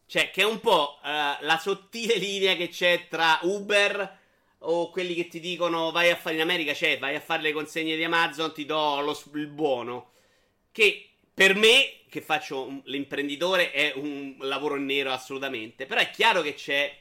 [0.05, 4.19] Cioè, che è un po' uh, la sottile linea che c'è tra Uber
[4.59, 7.51] o quelli che ti dicono vai a fare in America, cioè vai a fare le
[7.51, 10.11] consegne di Amazon, ti do lo, il buono.
[10.73, 15.85] Che per me, che faccio l'imprenditore, è un lavoro in nero assolutamente.
[15.85, 16.99] Però è chiaro che c'è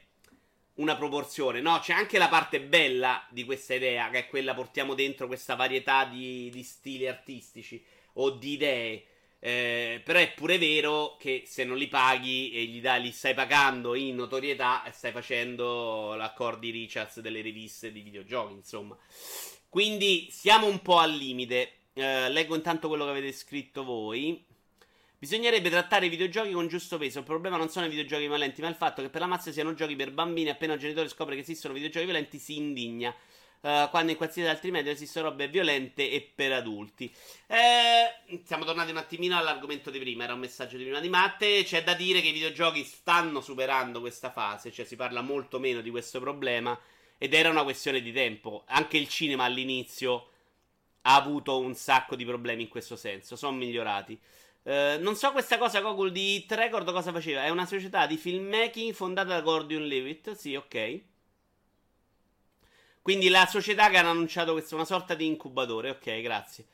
[0.75, 1.79] una proporzione, no?
[1.81, 6.05] C'è anche la parte bella di questa idea, che è quella portiamo dentro questa varietà
[6.05, 7.83] di, di stili artistici
[8.15, 9.07] o di idee.
[9.39, 13.33] Eh, però è pure vero che se non li paghi e gli, dai, li stai
[13.33, 18.97] pagando in notorietà, stai facendo l'accordi Richards delle riviste di videogiochi, insomma.
[19.71, 21.79] Quindi siamo un po' al limite.
[21.95, 24.45] Eh, leggo intanto quello che avete scritto voi.
[25.19, 27.21] Bisognerebbe trattare i videogiochi con giusto peso.
[27.21, 29.73] Il problema non sono i videogiochi violenti, ma il fatto che per la massa siano
[29.75, 30.49] giochi per bambini.
[30.49, 33.15] Appena un genitore scopre che esistono videogiochi violenti, si indigna.
[33.61, 37.15] Uh, quando in qualsiasi altri media esistono robe violente e per adulti.
[37.47, 41.63] Eh, siamo tornati un attimino all'argomento di prima, era un messaggio di prima di Matte.
[41.63, 45.81] C'è da dire che i videogiochi stanno superando questa fase, cioè si parla molto meno
[45.81, 46.77] di questo problema
[47.17, 48.65] ed era una questione di tempo.
[48.67, 50.32] Anche il cinema all'inizio
[51.03, 54.19] ha avuto un sacco di problemi in questo senso, sono migliorati.
[54.65, 57.45] Uh, non so questa cosa Google di Hit Record cosa faceva.
[57.45, 60.33] È una società di filmmaking fondata da Gordon Levitt.
[60.35, 61.01] Sì, ok.
[63.03, 65.91] Quindi la società che hanno annunciato questa una sorta di incubatore.
[65.91, 66.67] Ok, grazie.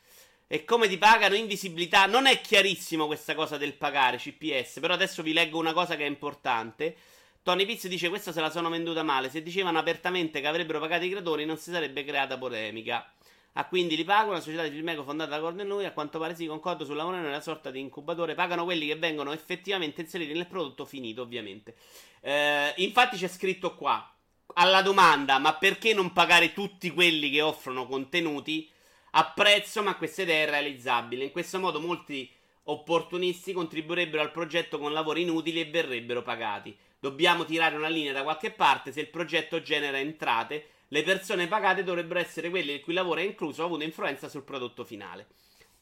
[0.46, 2.04] E come ti pagano invisibilità?
[2.06, 4.80] Non è chiarissimo questa cosa del pagare CPS.
[4.80, 6.94] Però adesso vi leggo una cosa che è importante.
[7.42, 9.30] Tony Pizz dice: Questa se la sono venduta male.
[9.30, 13.10] Se dicevano apertamente che avrebbero pagato i creatori, non si sarebbe creata polemica.
[13.58, 14.30] Ah, quindi li pago.
[14.30, 15.84] Una società di filmeco fondata da Gordon Lui.
[15.84, 18.34] A quanto pare si concorda sul lavoro nella sorta di incubatore.
[18.34, 21.74] Pagano quelli che vengono effettivamente inseriti nel prodotto finito, ovviamente.
[22.20, 24.14] Eh, infatti c'è scritto qua
[24.54, 28.70] alla domanda, ma perché non pagare tutti quelli che offrono contenuti?
[29.10, 31.24] Apprezzo, ma questa idea è realizzabile.
[31.24, 32.30] In questo modo molti
[32.64, 36.76] opportunisti contribuirebbero al progetto con lavori inutili e verrebbero pagati.
[37.00, 38.92] Dobbiamo tirare una linea da qualche parte.
[38.92, 43.24] Se il progetto genera entrate, le persone pagate dovrebbero essere quelle il cui lavoro è
[43.24, 45.26] incluso ha avuto influenza sul prodotto finale.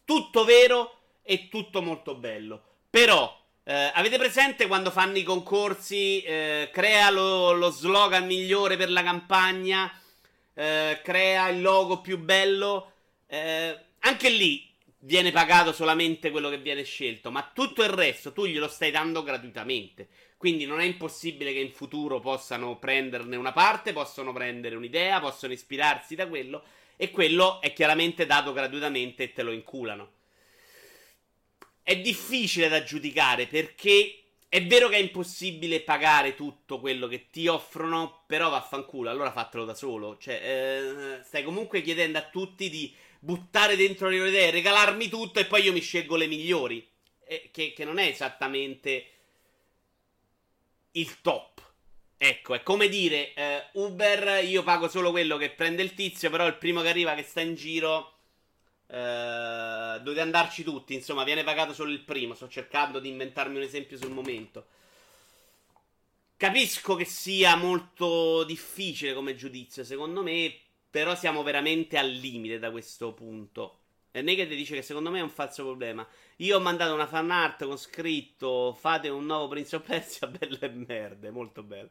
[0.05, 2.63] Tutto vero e tutto molto bello.
[2.91, 6.23] Però eh, avete presente quando fanno i concorsi?
[6.23, 9.93] Eh, crea lo, lo, slogan migliore per la campagna,
[10.55, 12.93] eh, crea il logo più bello.
[13.27, 18.47] Eh, anche lì viene pagato solamente quello che viene scelto, ma tutto il resto tu
[18.47, 20.09] glielo stai dando gratuitamente.
[20.37, 25.53] Quindi non è impossibile che in futuro possano prenderne una parte, possono prendere un'idea, possono
[25.53, 26.63] ispirarsi da quello,
[26.97, 30.15] e quello è chiaramente dato gratuitamente e te lo inculano
[31.87, 37.47] è difficile da giudicare perché è vero che è impossibile pagare tutto quello che ti
[37.47, 40.19] offrono, però vaffanculo, allora fatelo da solo.
[40.19, 45.39] Cioè, eh, stai comunque chiedendo a tutti di buttare dentro le loro idee, regalarmi tutto
[45.39, 46.85] e poi io mi scelgo le migliori.
[47.25, 49.07] Eh, che, che non è esattamente
[50.97, 51.63] il top.
[52.19, 56.47] Ecco, è come dire, eh, Uber, io pago solo quello che prende il tizio, però
[56.47, 58.13] il primo che arriva che sta in giro
[58.89, 60.95] Uh, dovete andarci tutti.
[60.95, 62.35] Insomma, viene pagato solo il primo.
[62.35, 64.67] Sto cercando di inventarmi un esempio sul momento.
[66.37, 70.57] Capisco che sia molto difficile come giudizio, secondo me.
[70.89, 73.81] Però siamo veramente al limite da questo punto.
[74.17, 76.07] E Naked dice che secondo me è un falso problema.
[76.37, 80.59] Io ho mandato una fan art con scritto: Fate un nuovo Prince of Persia, belle
[80.59, 81.31] e merde.
[81.31, 81.91] Molto bello.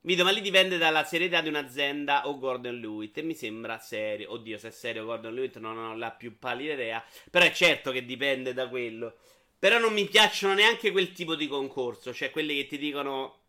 [0.00, 3.18] Video, ma lì dipende dalla serietà di un'azienda o Gordon Lewitt.
[3.18, 4.32] E mi sembra serio.
[4.32, 7.04] Oddio, se è serio Gordon Lewitt non ho la più pallida idea.
[7.30, 9.14] Però è certo che dipende da quello.
[9.56, 12.12] Però non mi piacciono neanche quel tipo di concorso.
[12.12, 13.42] Cioè, quelli che ti dicono.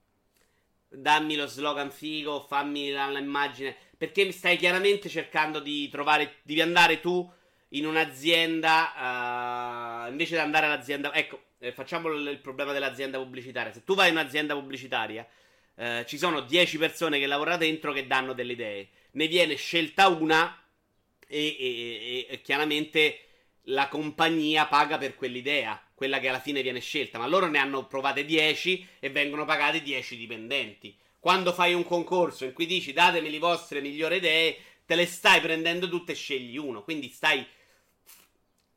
[0.89, 3.75] Dammi lo slogan figo, fammi l'immagine.
[3.97, 6.35] Perché stai chiaramente cercando di trovare.
[6.43, 7.27] Devi andare tu
[7.77, 10.05] in un'azienda.
[10.05, 11.13] Uh, invece di andare all'azienda.
[11.13, 13.71] Ecco, eh, facciamo il problema dell'azienda pubblicitaria.
[13.71, 15.25] Se tu vai in un'azienda pubblicitaria
[15.77, 18.89] eh, ci sono 10 persone che lavorano dentro che danno delle idee.
[19.11, 20.57] Ne viene scelta una
[21.27, 23.19] e, e, e, chiaramente
[23.69, 27.87] la compagnia paga per quell'idea, quella che alla fine viene scelta, ma loro ne hanno
[27.87, 30.95] provate 10 e vengono pagati 10 dipendenti.
[31.19, 35.41] Quando fai un concorso in cui dici datemi le vostre migliori idee, te le stai
[35.41, 37.45] prendendo tutte e scegli uno, quindi stai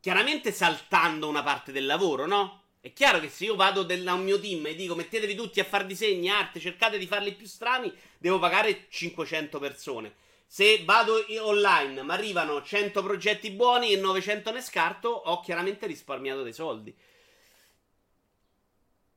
[0.09, 2.63] chiaramente saltando una parte del lavoro, no?
[2.81, 5.65] È chiaro che se io vado da un mio team e dico mettetevi tutti a
[5.65, 10.15] fare disegni, arte, cercate di farli più strani, devo pagare 500 persone.
[10.47, 16.43] Se vado online ma arrivano 100 progetti buoni e 900 ne scarto, ho chiaramente risparmiato
[16.43, 16.97] dei soldi.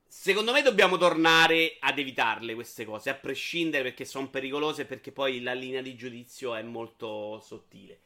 [0.06, 5.13] Secondo me dobbiamo tornare ad evitarle queste cose, a prescindere perché sono pericolose e perché
[5.13, 8.01] poi la linea di giudizio è molto sottile.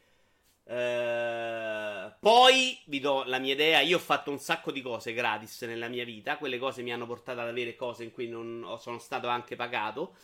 [0.68, 3.80] Uh, poi vi do la mia idea.
[3.80, 6.38] Io ho fatto un sacco di cose gratis nella mia vita.
[6.38, 10.16] Quelle cose mi hanno portato ad avere cose in cui non sono stato anche pagato.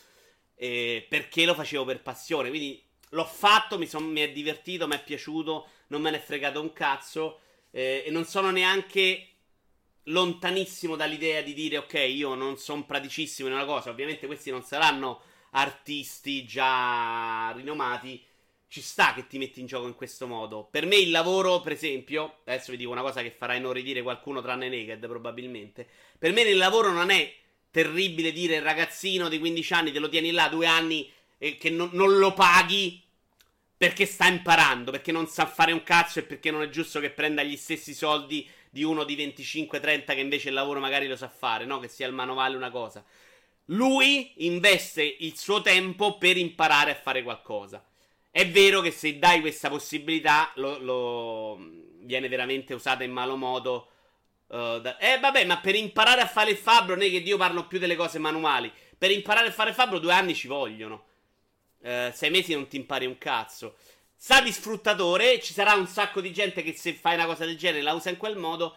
[0.57, 2.49] Eh, perché lo facevo per passione.
[2.49, 5.69] Quindi l'ho fatto, mi, son, mi è divertito, mi è piaciuto.
[5.89, 7.41] Non me ne è fregato un cazzo.
[7.71, 9.29] Eh, e non sono neanche
[10.07, 13.91] lontanissimo dall'idea di dire ok, io non sono praticissimo in una cosa.
[13.91, 18.25] Ovviamente questi non saranno artisti già rinomati
[18.73, 20.67] ci sta che ti metti in gioco in questo modo.
[20.71, 24.41] Per me il lavoro, per esempio, adesso vi dico una cosa che farà inorridire qualcuno
[24.41, 25.87] tranne Naked probabilmente.
[26.19, 27.31] Per me nel lavoro non è
[27.71, 31.91] terribile dire ragazzino di 15 anni te lo tieni là due anni e che non,
[31.93, 33.03] non lo paghi
[33.77, 37.11] perché sta imparando, perché non sa fare un cazzo e perché non è giusto che
[37.11, 41.29] prenda gli stessi soldi di uno di 25-30 che invece il lavoro magari lo sa
[41.29, 41.79] fare, no?
[41.79, 43.05] Che sia il manovale una cosa.
[43.67, 47.85] Lui investe il suo tempo per imparare a fare qualcosa.
[48.35, 51.59] È vero che se dai questa possibilità, lo, lo
[51.99, 53.88] viene veramente usata in malo modo.
[54.47, 54.97] Uh, da...
[54.97, 57.79] Eh, vabbè, ma per imparare a fare il fabbro, non è che io parlo più
[57.79, 58.73] delle cose manuali.
[58.97, 61.05] Per imparare a fare il fabbro, due anni ci vogliono.
[61.81, 63.77] Uh, sei mesi non ti impari un cazzo.
[64.16, 67.59] Sa di sfruttatore, ci sarà un sacco di gente che se fai una cosa del
[67.59, 68.75] genere la usa in quel modo.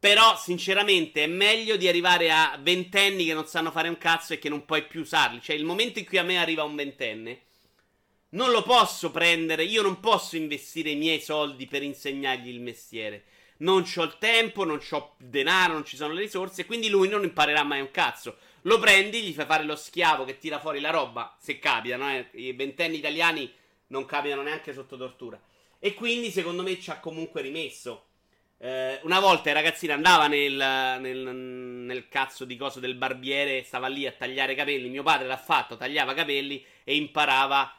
[0.00, 4.40] Però, sinceramente, è meglio di arrivare a ventenni che non sanno fare un cazzo e
[4.40, 5.40] che non puoi più usarli.
[5.40, 7.40] Cioè, il momento in cui a me arriva un ventenne,
[8.30, 9.64] non lo posso prendere.
[9.64, 13.24] Io non posso investire i miei soldi per insegnargli il mestiere.
[13.58, 16.64] Non ho il tempo, non ho denaro, non ci sono le risorse.
[16.64, 18.36] Quindi lui non imparerà mai un cazzo.
[18.62, 21.36] Lo prendi, gli fai fare lo schiavo che tira fuori la roba.
[21.38, 22.26] Se capita, no?
[22.32, 23.52] I ventenni italiani
[23.88, 25.40] non capitano neanche sotto tortura.
[25.78, 28.04] E quindi, secondo me, ci ha comunque rimesso.
[28.62, 33.88] Eh, una volta il ragazzino andava nel, nel, nel, cazzo di coso del barbiere, stava
[33.88, 34.90] lì a tagliare capelli.
[34.90, 37.74] Mio padre l'ha fatto, tagliava capelli e imparava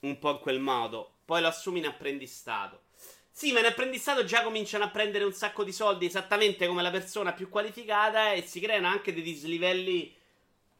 [0.00, 1.18] un po' in quel modo.
[1.24, 2.82] Poi lo assumi in apprendistato.
[3.30, 6.90] Sì, ma in apprendistato già cominciano a prendere un sacco di soldi esattamente come la
[6.90, 10.14] persona più qualificata e si creano anche dei dislivelli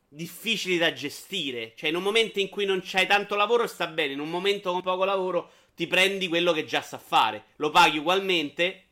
[0.08, 1.74] difficili da gestire.
[1.76, 4.72] Cioè, in un momento in cui non c'hai tanto lavoro sta bene, in un momento
[4.72, 7.44] con poco lavoro ti prendi quello che già sa fare.
[7.56, 8.88] Lo paghi ugualmente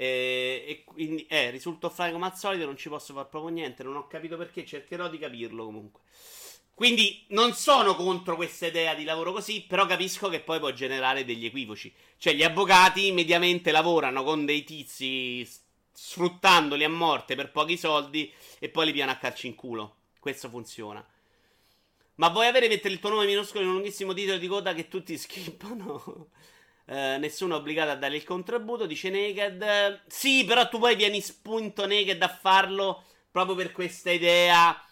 [0.00, 3.82] e, e quindi, eh, risulto offline come al solito, non ci posso fare proprio niente,
[3.82, 6.02] non ho capito perché, cercherò di capirlo comunque.
[6.78, 11.24] Quindi non sono contro questa idea di lavoro così, però capisco che poi può generare
[11.24, 11.92] degli equivoci.
[12.16, 15.44] Cioè, gli avvocati mediamente lavorano con dei tizi
[15.92, 19.96] sfruttandoli a morte per pochi soldi e poi li piano a calci in culo.
[20.20, 21.04] Questo funziona.
[22.14, 24.86] Ma vuoi avere mettere il tuo nome minuscolo in un lunghissimo titolo di coda che
[24.86, 26.28] tutti skippano?
[26.90, 30.04] Eh, nessuno è obbligato a dare il contributo, dice Naked.
[30.06, 34.87] Sì, però tu poi vieni spunto Naked a farlo proprio per questa idea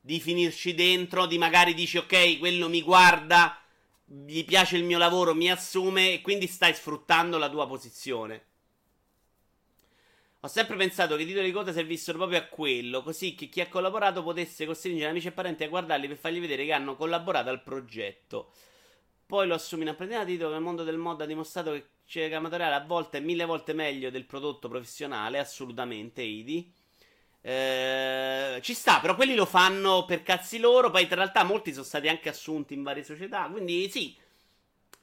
[0.00, 3.60] di finirci dentro, di magari dici ok, quello mi guarda,
[4.04, 8.46] gli piace il mio lavoro, mi assume e quindi stai sfruttando la tua posizione.
[10.42, 13.60] Ho sempre pensato che i titoli di coda servissero proprio a quello, così che chi
[13.60, 17.50] ha collaborato potesse costringere amici e parenti a guardarli per fargli vedere che hanno collaborato
[17.50, 18.50] al progetto.
[19.26, 22.38] Poi lo assumi in apprendita titolo che il mondo del mod ha dimostrato che cerca
[22.38, 26.72] amatoriale a volte è mille volte meglio del prodotto professionale, assolutamente, Idi.
[27.42, 30.90] Eh, ci sta, però quelli lo fanno per cazzi loro.
[30.90, 33.48] Poi in realtà molti sono stati anche assunti in varie società.
[33.50, 34.16] Quindi sì,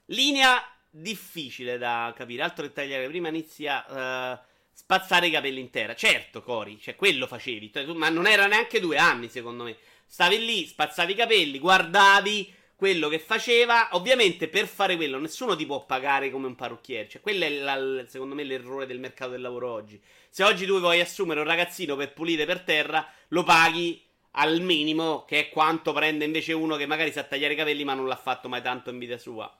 [0.05, 2.43] linea difficile da capire.
[2.43, 4.39] Altro che tagliare prima inizia uh,
[4.71, 5.95] spazzare i capelli in terra.
[5.95, 7.71] Certo, Cori, cioè quello facevi.
[7.95, 9.77] Ma non era neanche due anni, secondo me.
[10.05, 13.89] Stavi lì, spazzavi i capelli, guardavi quello che faceva.
[13.93, 17.09] Ovviamente, per fare quello, nessuno ti può pagare come un parrucchiere.
[17.09, 19.99] Cioè, quello è la, secondo me l'errore del mercato del lavoro oggi.
[20.29, 25.25] Se oggi tu vuoi assumere un ragazzino per pulire per terra, lo paghi al minimo,
[25.25, 28.15] che è quanto prende invece uno che magari sa tagliare i capelli, ma non l'ha
[28.15, 29.51] fatto mai tanto in vita sua.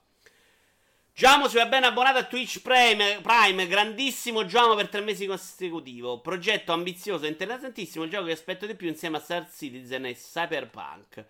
[1.12, 6.22] Giamo si va bene abbonato a Twitch Prime, Prime, grandissimo Giamo per tre mesi consecutivo.
[6.22, 10.14] Progetto ambizioso e interessantissimo, il gioco che aspetto di più insieme a Star Citizen e
[10.14, 11.26] Cyberpunk.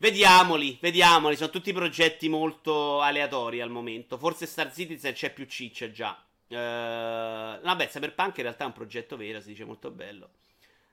[0.00, 1.34] Vediamoli, vediamoli.
[1.34, 4.16] Sono tutti progetti molto aleatori al momento.
[4.16, 6.16] Forse Star Citizen c'è più ciccia già.
[6.46, 10.30] Uh, vabbè, Cyberpunk in realtà è un progetto vero, si dice molto bello.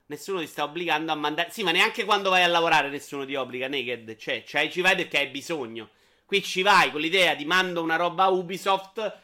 [0.08, 1.52] Nessuno ti sta obbligando a mandare.
[1.52, 3.68] Sì, ma neanche quando vai a lavorare nessuno ti obbliga.
[3.68, 5.90] Naked, cioè, cioè ci vai perché hai bisogno.
[6.26, 9.20] Qui ci vai con l'idea di mando una roba a Ubisoft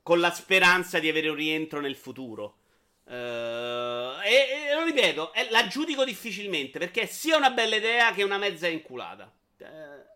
[0.00, 2.58] con la speranza di avere un rientro nel futuro.
[3.04, 8.12] Uh, e, e, lo ripeto, eh, la giudico difficilmente perché è sia una bella idea
[8.12, 9.30] che una mezza inculata.
[9.58, 9.64] Uh,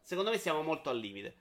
[0.02, 1.36] secondo me siamo molto al limite.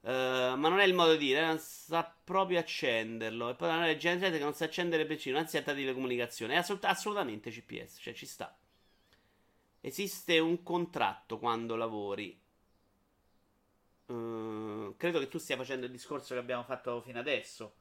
[0.00, 3.50] Uh, ma non è il modo di dire, non sa proprio accenderlo.
[3.50, 6.54] E poi non è che non sa accendere il PC, si tratta di telecomunicazione.
[6.54, 8.56] È assolut- assolutamente CPS, cioè ci sta.
[9.80, 12.38] Esiste un contratto quando lavori.
[14.06, 17.74] Credo che tu stia facendo il discorso che abbiamo fatto fino adesso.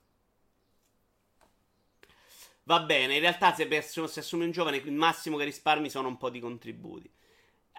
[2.67, 6.09] Va bene, in realtà se, per, se assumi un giovane, il massimo che risparmi sono
[6.09, 7.09] un po' di contributi.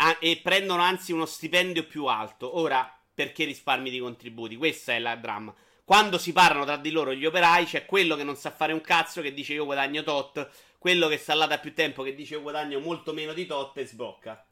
[0.01, 2.57] Ah, e prendono anzi uno stipendio più alto.
[2.57, 4.57] Ora, perché risparmi di contributi?
[4.57, 5.55] Questa è la dramma.
[5.85, 8.81] Quando si parlano tra di loro gli operai, c'è quello che non sa fare un
[8.81, 10.49] cazzo che dice io guadagno tot,
[10.79, 13.77] quello che sta là da più tempo che dice io guadagno molto meno di tot
[13.77, 14.43] e sblocca.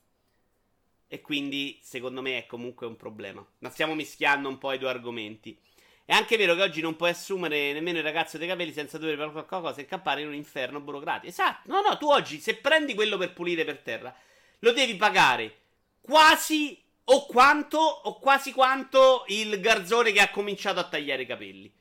[1.09, 3.43] E quindi, secondo me, è comunque un problema.
[3.61, 5.59] Ma stiamo mischiando un po' i due argomenti.
[6.07, 9.17] È anche vero che oggi non puoi assumere nemmeno il ragazzo dei capelli senza dover
[9.17, 11.27] fare qualcosa e campare in un inferno burocratico.
[11.27, 11.69] Esatto.
[11.69, 14.15] No, no, tu oggi se prendi quello per pulire per terra,
[14.61, 15.57] lo devi pagare
[16.01, 21.75] quasi o quanto o quasi quanto il garzone che ha cominciato a tagliare i capelli.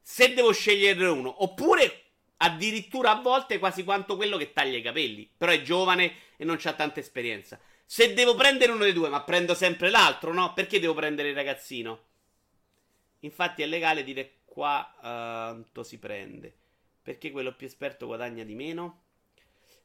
[0.00, 2.04] Se devo sceglierne uno, oppure
[2.38, 6.58] addirittura a volte quasi quanto quello che taglia i capelli, però è giovane e non
[6.62, 7.60] ha tanta esperienza.
[7.84, 10.54] Se devo prendere uno dei due, ma prendo sempre l'altro, no?
[10.54, 12.04] Perché devo prendere il ragazzino?
[13.24, 16.54] Infatti è legale dire qua quanto si prende.
[17.02, 19.00] Perché quello più esperto guadagna di meno?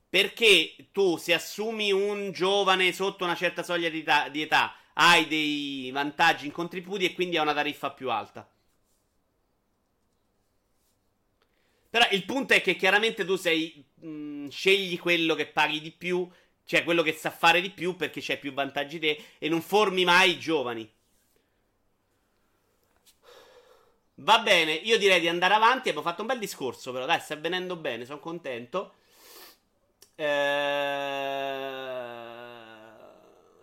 [0.09, 5.27] Perché tu, se assumi un giovane sotto una certa soglia di età, di età hai
[5.27, 8.49] dei vantaggi in contributi e quindi hai una tariffa più alta.
[11.89, 13.83] Però il punto è che chiaramente tu sei.
[13.95, 16.29] Mh, mm, scegli quello che paghi di più,
[16.65, 20.03] cioè quello che sa fare di più perché c'hai più vantaggi te e non formi
[20.03, 20.89] mai i giovani.
[24.19, 25.89] Va bene, io direi di andare avanti.
[25.89, 28.95] Abbiamo fatto un bel discorso, però dai, sta venendo bene, sono contento.
[30.15, 30.25] Eh...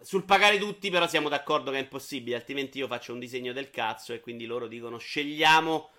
[0.01, 2.37] Sul pagare tutti, però, siamo d'accordo che è impossibile.
[2.37, 5.91] Altrimenti io faccio un disegno del cazzo e quindi loro dicono scegliamo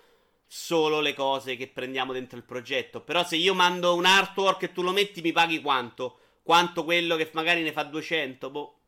[0.46, 3.02] solo le cose che prendiamo dentro il progetto.
[3.02, 6.20] Però se io mando un artwork e tu lo metti, mi paghi quanto?
[6.42, 8.50] Quanto quello che magari ne fa 200?
[8.50, 8.78] Boh.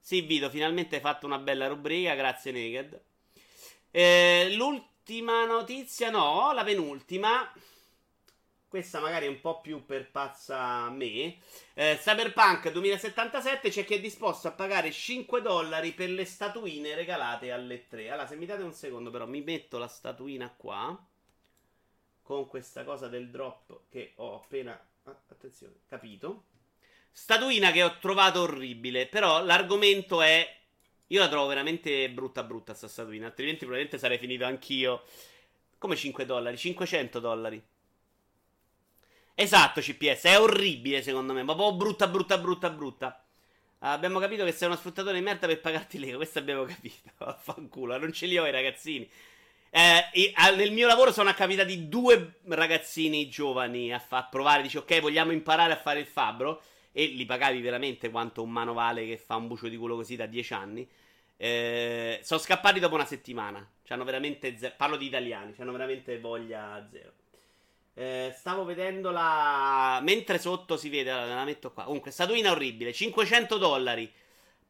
[0.00, 2.14] Sì, Vito, finalmente hai fatto una bella rubrica.
[2.14, 3.00] Grazie, Naked.
[3.90, 7.52] Eh, l'ultima notizia, no, la penultima.
[8.70, 11.38] Questa magari è un po' più per pazza me.
[11.74, 17.50] Eh, Cyberpunk 2077 c'è chi è disposto a pagare 5 dollari per le statuine regalate
[17.50, 18.10] alle 3.
[18.10, 20.96] Allora, se mi date un secondo, però, mi metto la statuina qua.
[22.22, 24.80] Con questa cosa del drop che ho appena.
[25.02, 26.44] attenzione, capito.
[27.10, 29.08] Statuina che ho trovato orribile.
[29.08, 30.59] Però l'argomento è.
[31.12, 33.26] Io la trovo veramente brutta, brutta sta statuina.
[33.26, 35.02] Altrimenti, probabilmente sarei finito anch'io.
[35.78, 36.56] Come 5 dollari?
[36.56, 37.62] 500 dollari.
[39.34, 43.24] Esatto, CPS, è orribile secondo me, ma proprio brutta, brutta, brutta, brutta.
[43.78, 47.10] Abbiamo capito che sei uno sfruttatore di merda per pagarti Lego, questo abbiamo capito.
[47.16, 49.10] Vaffanculo, non ce li ho i ragazzini.
[49.70, 55.32] Eh, nel mio lavoro sono capitati due ragazzini giovani a fa, provare, dici ok, vogliamo
[55.32, 56.62] imparare a fare il fabbro
[56.92, 60.26] e li pagavi veramente quanto un manovale che fa un bucio di culo così da
[60.26, 60.88] dieci anni.
[61.36, 63.66] Eh, sono scappati dopo una settimana.
[63.84, 67.12] C'hanno veramente ze- parlo di italiani, hanno veramente voglia zero.
[67.94, 70.00] Eh, stavo vedendo la.
[70.02, 71.84] Mentre sotto si vede, la metto qua.
[71.84, 74.10] Comunque, statuina orribile, 500 dollari.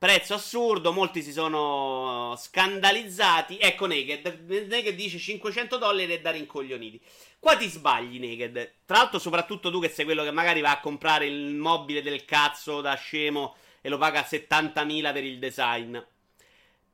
[0.01, 3.59] Prezzo assurdo, molti si sono scandalizzati.
[3.59, 4.47] Ecco Naked.
[4.67, 6.99] Naked dice 500 dollari e da rincoglioniti.
[7.39, 8.77] Qua ti sbagli, Naked.
[8.87, 12.25] Tra l'altro, soprattutto tu che sei quello che magari va a comprare il mobile del
[12.25, 15.99] cazzo da scemo e lo paga 70.000 per il design.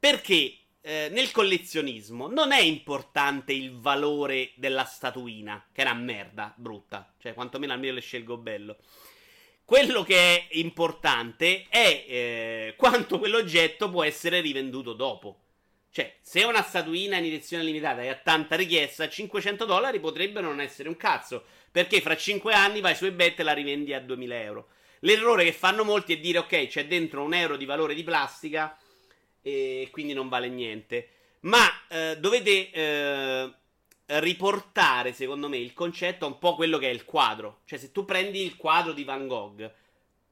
[0.01, 6.53] Perché eh, nel collezionismo non è importante il valore della statuina, che è una merda
[6.57, 8.79] brutta, cioè quantomeno almeno le scelgo bello.
[9.67, 15.41] Quello che è importante è eh, quanto quell'oggetto può essere rivenduto dopo.
[15.91, 20.61] Cioè, se una statuina in edizione limitata e ha tanta richiesta, 500 dollari potrebbe non
[20.61, 21.43] essere un cazzo.
[21.73, 24.69] Perché fra 5 anni vai su eBay e la rivendi a 2000 euro.
[25.01, 28.79] L'errore che fanno molti è dire, ok, c'è dentro un euro di valore di plastica
[29.43, 31.09] e quindi non vale niente.
[31.41, 33.53] Ma eh, dovete eh,
[34.07, 37.61] riportare, secondo me, il concetto a un po' quello che è il quadro.
[37.65, 39.71] Cioè, se tu prendi il quadro di Van Gogh,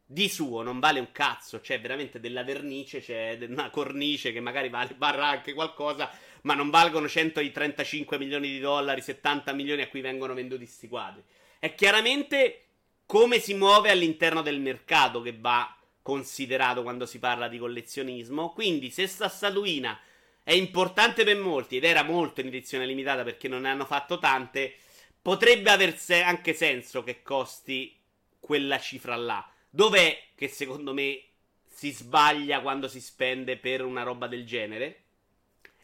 [0.06, 4.68] di suo non vale un cazzo, c'è veramente della vernice, c'è una cornice che magari
[4.68, 6.10] vale, varrà anche qualcosa,
[6.42, 11.22] ma non valgono 135 milioni di dollari, 70 milioni a cui vengono venduti questi quadri.
[11.58, 12.60] È chiaramente
[13.06, 18.52] come si muove all'interno del mercato che va considerato quando si parla di collezionismo.
[18.52, 19.98] Quindi, se sta statuina
[20.44, 24.18] è importante per molti ed era molto in edizione limitata perché non ne hanno fatto
[24.18, 24.76] tante,
[25.20, 27.98] potrebbe aver anche senso che costi
[28.38, 29.50] quella cifra là.
[29.70, 31.20] Dov'è che secondo me
[31.66, 35.02] si sbaglia quando si spende per una roba del genere?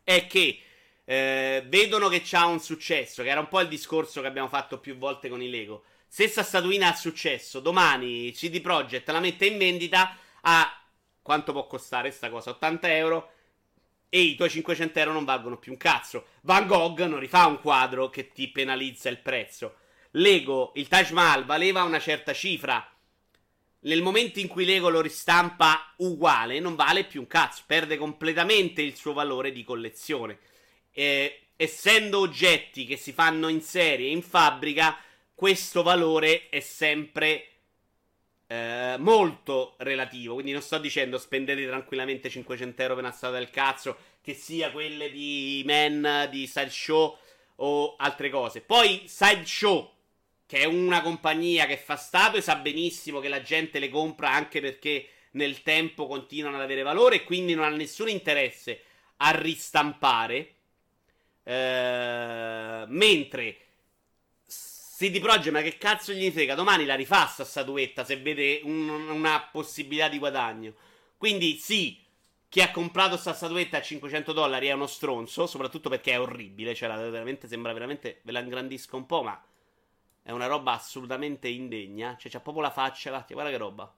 [0.04, 0.60] È che
[1.04, 4.78] eh, vedono che c'ha un successo, che era un po' il discorso che abbiamo fatto
[4.78, 5.84] più volte con i Lego.
[6.06, 10.82] Se sta statuina ha successo, domani CD Projekt la mette in vendita a
[11.22, 12.50] quanto può costare sta cosa?
[12.50, 13.32] 80 euro.
[14.10, 16.26] E i tuoi 500 euro non valgono più un cazzo.
[16.42, 19.76] Van Gogh non rifà un quadro che ti penalizza il prezzo.
[20.12, 22.86] Lego, il Taj Mahal valeva una certa cifra.
[23.82, 27.62] Nel momento in cui Lego lo ristampa uguale, non vale più un cazzo.
[27.66, 30.38] Perde completamente il suo valore di collezione.
[30.90, 34.98] Eh, essendo oggetti che si fanno in serie in fabbrica
[35.40, 37.49] questo valore è sempre
[38.50, 40.34] eh, molto relativo.
[40.34, 44.72] Quindi non sto dicendo spendete tranquillamente 500 euro per una strada del cazzo, che sia
[44.72, 47.16] quelle di Man, di Sideshow
[47.56, 48.60] o altre cose.
[48.60, 49.92] Poi Sideshow,
[50.46, 54.30] che è una compagnia che fa stato e sa benissimo che la gente le compra
[54.30, 58.82] anche perché nel tempo continuano ad avere valore e quindi non ha nessun interesse
[59.18, 60.54] a ristampare.
[61.44, 63.56] Eh, mentre
[65.00, 66.54] CD Projekt, ma che cazzo gli frega?
[66.54, 70.74] Domani la rifà sta statuetta se vede un, una possibilità di guadagno.
[71.16, 72.04] Quindi sì,
[72.50, 76.74] chi ha comprato sta statuetta a 500 dollari è uno stronzo, soprattutto perché è orribile,
[76.74, 79.42] cioè veramente sembra veramente, ve la ingrandisco un po', ma
[80.22, 82.18] è una roba assolutamente indegna.
[82.18, 83.94] Cioè c'ha proprio la faccia, guarda, guarda che roba.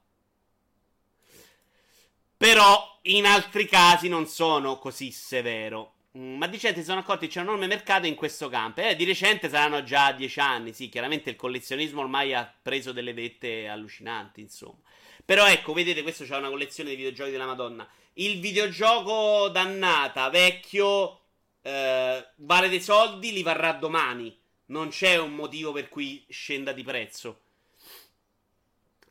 [2.37, 5.95] Però in altri casi non sono così severo.
[6.17, 8.81] Mm, ma di certo si sono accorti che c'è un enorme mercato in questo campo.
[8.81, 10.73] Eh, di recente saranno già dieci anni.
[10.73, 14.79] Sì, chiaramente il collezionismo ormai ha preso delle vette allucinanti, insomma.
[15.25, 17.87] Però ecco, vedete, questo c'è una collezione di videogiochi della Madonna.
[18.13, 21.19] Il videogioco dannata, vecchio,
[21.61, 24.37] eh, vale dei soldi, li varrà domani.
[24.67, 27.41] Non c'è un motivo per cui scenda di prezzo.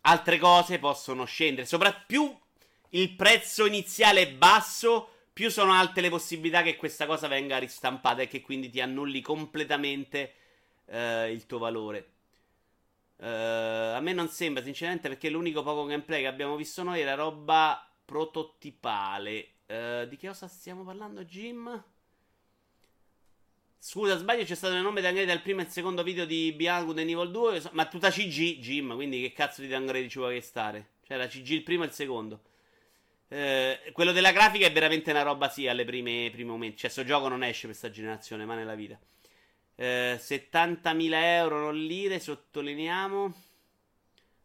[0.02, 1.66] Altre cose possono scendere.
[1.66, 2.38] Soprattutto più
[2.90, 8.22] il prezzo iniziale è basso, più sono alte le possibilità che questa cosa venga ristampata
[8.22, 10.34] e che quindi ti annulli completamente
[10.86, 12.10] eh, il tuo valore.
[13.16, 17.14] Uh, a me non sembra, sinceramente, perché l'unico poco gameplay che abbiamo visto noi era
[17.14, 19.48] roba prototipale.
[19.66, 21.84] Uh, di che cosa stiamo parlando, Jim?
[23.78, 26.98] Scusa, sbaglio, c'è stato il nome downgrade dal primo e il secondo video di Good
[26.98, 27.62] and Evil 2.
[27.72, 30.94] Ma tutta CG, Jim, quindi che cazzo di downgrade ci vuoi stare?
[31.06, 32.42] Cioè, la CG il primo e il secondo.
[33.32, 36.76] Uh, quello della grafica è veramente una roba, sì, alle prime, primi momenti.
[36.76, 38.98] Cioè, questo gioco non esce per questa generazione, ma nella vita.
[39.74, 43.34] Eh, 70.000 euro, non lire, sottolineiamo.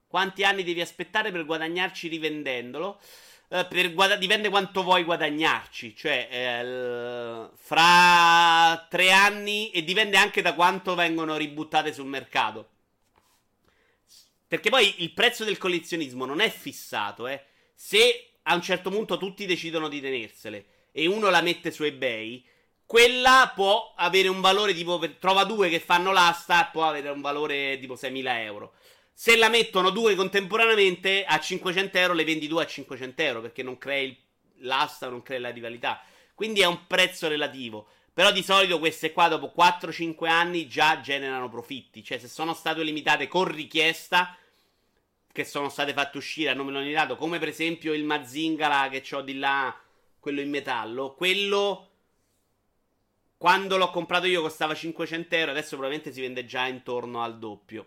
[0.08, 3.02] Quanti anni devi aspettare per guadagnarci rivendendolo?
[3.50, 5.94] Eh, guada- dipende quanto vuoi guadagnarci.
[5.94, 12.70] Cioè, eh, fra tre anni e dipende anche da quanto vengono ributtate sul mercato.
[14.48, 17.44] Perché poi il prezzo del collezionismo non è fissato, eh.
[17.76, 22.44] Se a un certo punto tutti decidono di tenersele e uno la mette su eBay,
[22.86, 25.00] quella può avere un valore tipo.
[25.20, 28.74] Trova due che fanno l'asta, può avere un valore tipo 6.000 euro.
[29.14, 33.64] Se la mettono due contemporaneamente a 500 euro, le vendi due a 500 euro perché
[33.64, 34.18] non crei
[34.60, 36.02] l'asta, non crei la rivalità.
[36.34, 37.88] Quindi è un prezzo relativo.
[38.14, 42.04] Però di solito queste qua dopo 4-5 anni già generano profitti.
[42.04, 44.36] Cioè, se sono state limitate con richiesta,
[45.38, 49.22] che sono state fatte uscire a nome limitato, come per esempio il Mazingala che ho
[49.22, 49.80] di là,
[50.18, 51.90] quello in metallo, quello
[53.38, 57.86] quando l'ho comprato io costava 500 euro, adesso probabilmente si vende già intorno al doppio.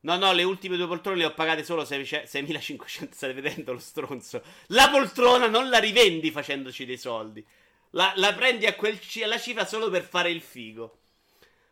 [0.00, 3.10] No, no, le ultime due poltrone le ho pagate solo 6.500.
[3.12, 4.42] State vedendo lo stronzo?
[4.68, 7.46] La poltrona non la rivendi facendoci dei soldi.
[7.90, 10.98] La, la prendi a quel, alla cifra solo per fare il figo.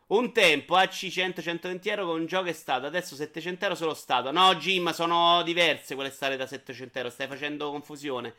[0.08, 4.30] Un tempo AC 100-120 euro con un gioco è stato, adesso 700 euro solo stato.
[4.30, 8.34] No, Jim, sono diverse quelle stare da 700 euro, stai facendo confusione.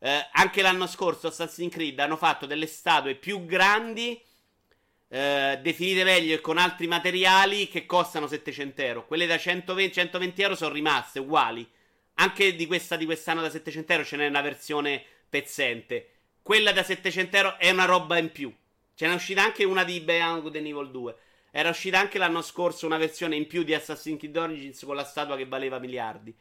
[0.00, 4.20] Eh, anche l'anno scorso Assassin's Creed hanno fatto delle statue più grandi,
[5.06, 9.06] eh, definite meglio e con altri materiali che costano 700 euro.
[9.06, 11.64] Quelle da 120, 120 euro sono rimaste uguali.
[12.14, 16.08] Anche di questa di quest'anno da 700 euro ce n'è una versione pezzente.
[16.42, 18.52] Quella da 700 euro è una roba in più.
[18.94, 21.16] Ce n'è uscita anche una di Beyond Good and Evil 2.
[21.50, 25.04] Era uscita anche l'anno scorso una versione in più di Assassin's Creed Origins con la
[25.04, 26.34] statua che valeva miliardi.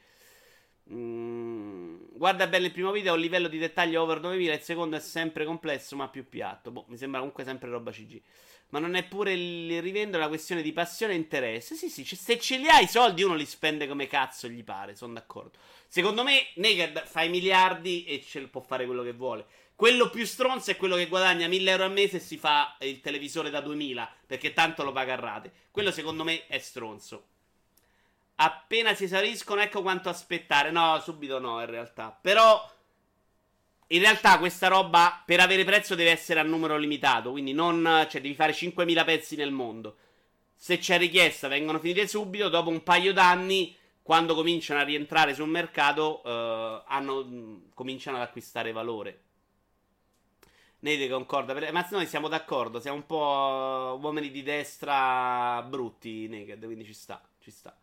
[0.92, 4.96] Mm, guarda bene il primo video, ha un livello di dettaglio over 9000, il secondo
[4.98, 6.72] è sempre complesso ma più piatto.
[6.72, 8.22] Boh, mi sembra comunque sempre roba CG.
[8.70, 11.76] Ma non è pure il rivendo la questione di passione e interesse.
[11.76, 14.96] Sì, sì, se ce li ha i soldi uno li spende come cazzo gli pare,
[14.96, 15.58] sono d'accordo.
[15.88, 19.46] Secondo me Naked fa i miliardi e ce può fare quello che vuole.
[19.82, 23.02] Quello più stronzo è quello che guadagna 1000 euro al mese e si fa il
[23.02, 25.52] televisore da 2000 perché tanto lo paga a rate.
[25.72, 27.26] Quello secondo me è stronzo.
[28.36, 30.70] Appena si esauriscono, ecco quanto aspettare.
[30.70, 32.16] No, subito no, in realtà.
[32.22, 32.64] Però.
[33.88, 38.22] In realtà questa roba per avere prezzo deve essere a numero limitato, quindi non, cioè
[38.22, 39.96] devi fare 5.000 pezzi nel mondo.
[40.56, 45.50] Se c'è richiesta vengono finite subito, dopo un paio d'anni, quando cominciano a rientrare sul
[45.50, 49.22] mercato, eh, hanno, cominciano ad acquistare valore.
[50.84, 56.86] Nede concorda, ma noi siamo d'accordo, siamo un po' uomini di destra brutti, Naked, quindi
[56.86, 57.76] ci sta, ci sta.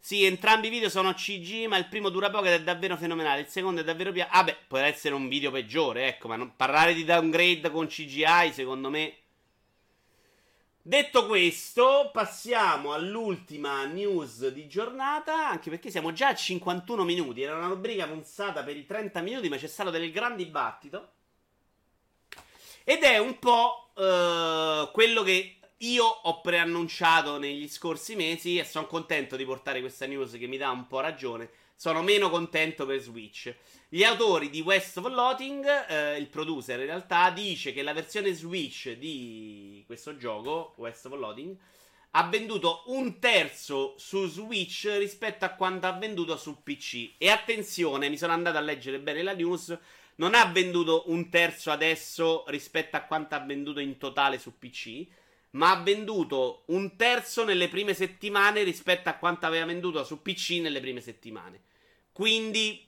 [0.00, 3.42] Sì, entrambi i video sono CG, ma il primo dura poco ed è davvero fenomenale.
[3.42, 4.30] Il secondo è davvero piano.
[4.32, 6.56] Ah, beh, può essere un video peggiore, ecco, ma non...
[6.56, 9.14] parlare di downgrade con CGI, secondo me.
[10.82, 17.42] Detto questo, passiamo all'ultima news di giornata, anche perché siamo già a 51 minuti.
[17.42, 21.10] Era una rubrica pensata per i 30 minuti, ma c'è stato del gran dibattito.
[22.90, 28.86] Ed è un po' uh, quello che io ho preannunciato negli scorsi mesi e sono
[28.86, 31.50] contento di portare questa news che mi dà un po' ragione.
[31.76, 33.54] Sono meno contento per Switch.
[33.90, 38.32] Gli autori di West of Loathing, eh, il producer in realtà, dice che la versione
[38.32, 41.54] Switch di questo gioco, West of Loathing,
[42.12, 47.10] ha venduto un terzo su Switch rispetto a quanto ha venduto su PC.
[47.18, 49.78] E attenzione, mi sono andato a leggere bene la news.
[50.18, 55.06] Non ha venduto un terzo adesso rispetto a quanto ha venduto in totale su PC,
[55.50, 60.60] ma ha venduto un terzo nelle prime settimane rispetto a quanto aveva venduto su PC
[60.60, 61.62] nelle prime settimane.
[62.10, 62.84] Quindi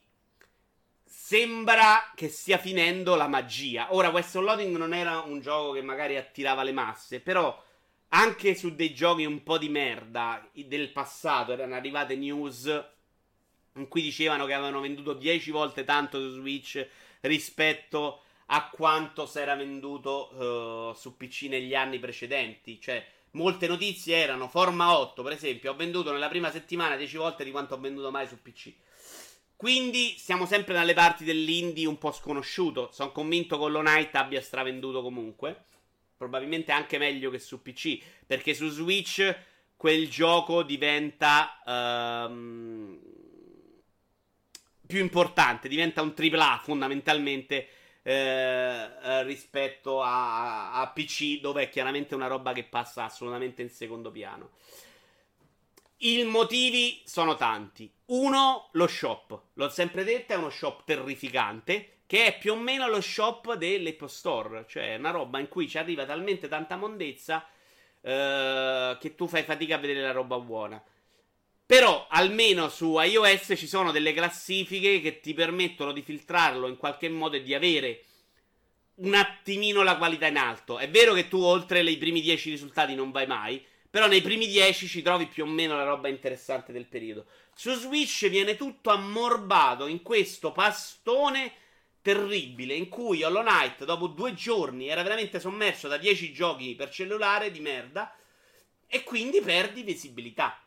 [1.05, 3.95] sembra che stia finendo la magia.
[3.95, 7.64] Ora, questo Loading non era un gioco che magari attirava le masse, però
[8.09, 12.64] anche su dei giochi un po' di merda del passato erano arrivate news
[13.74, 16.89] in cui dicevano che avevano venduto 10 volte tanto su Switch
[17.21, 22.81] rispetto a quanto si era venduto uh, su PC negli anni precedenti.
[22.81, 27.45] Cioè, molte notizie erano Forma 8, per esempio, ho venduto nella prima settimana 10 volte
[27.45, 28.73] di quanto ho venduto mai su PC.
[29.57, 32.91] Quindi siamo sempre dalle parti dell'indie un po' sconosciuto.
[32.93, 35.64] Sono convinto che Hollow Knight abbia stravenduto comunque
[36.21, 39.35] probabilmente anche meglio che su PC, perché su Switch
[39.75, 43.01] quel gioco diventa um,
[44.91, 47.68] più importante, diventa un AAA fondamentalmente
[48.03, 53.70] eh, eh, rispetto a, a, PC, dove è chiaramente una roba che passa assolutamente in
[53.70, 54.51] secondo piano.
[55.99, 57.88] I motivi sono tanti.
[58.07, 59.41] Uno, lo shop.
[59.53, 64.09] L'ho sempre detto, è uno shop terrificante che è più o meno lo shop dell'Apple
[64.09, 67.47] Store, cioè una roba in cui ci arriva talmente tanta mondezza
[68.01, 70.82] eh, che tu fai fatica a vedere la roba buona.
[71.71, 77.09] Però almeno su iOS ci sono delle classifiche che ti permettono di filtrarlo in qualche
[77.09, 78.03] modo e di avere
[78.97, 80.79] un attimino la qualità in alto.
[80.79, 84.49] È vero che tu oltre i primi 10 risultati non vai mai, però nei primi
[84.49, 87.27] 10 ci trovi più o meno la roba interessante del periodo.
[87.55, 91.53] Su Switch viene tutto ammorbato in questo pastone
[92.03, 96.91] terribile in cui Hollow Knight dopo due giorni era veramente sommerso da 10 giochi per
[96.91, 98.12] cellulare di merda
[98.89, 100.64] e quindi perdi visibilità.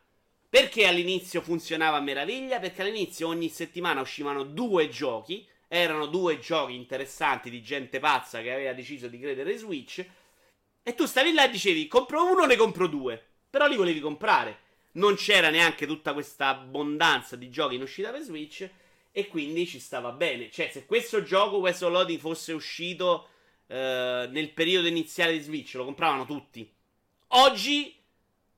[0.54, 2.60] Perché all'inizio funzionava a meraviglia?
[2.60, 8.54] Perché all'inizio ogni settimana uscivano due giochi, erano due giochi interessanti di gente pazza che
[8.54, 10.06] aveva deciso di credere Switch
[10.84, 14.60] e tu stavi là e dicevi compro uno, ne compro due, però li volevi comprare.
[14.92, 18.70] Non c'era neanche tutta questa abbondanza di giochi in uscita per Switch
[19.12, 20.52] e quindi ci stava bene.
[20.52, 23.30] Cioè, se questo gioco, questo Lodi, fosse uscito
[23.66, 26.72] eh, nel periodo iniziale di Switch, lo compravano tutti.
[27.30, 28.02] Oggi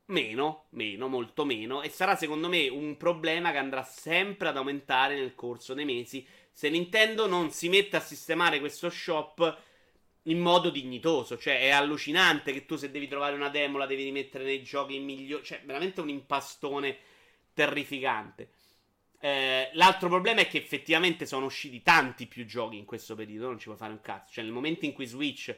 [0.08, 1.82] meno, meno, molto meno.
[1.82, 6.26] E sarà secondo me un problema che andrà sempre ad aumentare nel corso dei mesi.
[6.51, 9.62] Se Nintendo non si mette a sistemare questo shop
[10.24, 11.38] in modo dignitoso.
[11.38, 14.99] Cioè, è allucinante che tu se devi trovare una demo la devi rimettere nei giochi
[14.99, 15.43] migliori.
[15.43, 16.97] Cioè, veramente un impastone
[17.53, 18.49] terrificante.
[19.20, 23.58] Eh, l'altro problema è che effettivamente sono usciti tanti più giochi in questo periodo, non
[23.58, 24.34] ci puoi fare un cazzo.
[24.34, 25.56] Cioè, nel momento in cui Switch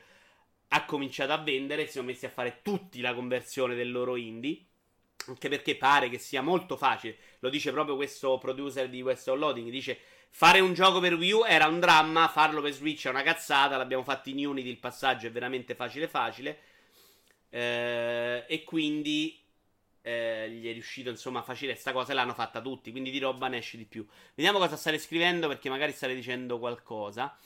[0.70, 4.66] ha cominciato a vendere, si sono messi a fare tutti la conversione del loro indie.
[5.28, 7.18] Anche perché pare che sia molto facile.
[7.40, 9.70] Lo dice proprio questo producer di West Loading.
[9.70, 10.00] Dice:
[10.30, 13.76] Fare un gioco per Wii U era un dramma, farlo per Switch è una cazzata.
[13.76, 14.70] L'abbiamo fatto in Unity.
[14.70, 16.60] Il passaggio è veramente facile, facile.
[17.50, 19.38] Eh, e quindi
[20.08, 23.20] eh, gli è riuscito insomma a facile sta cosa e l'hanno fatta tutti, quindi di
[23.20, 24.06] roba ne esce di più.
[24.36, 27.38] Vediamo cosa state scrivendo perché magari state dicendo qualcosa.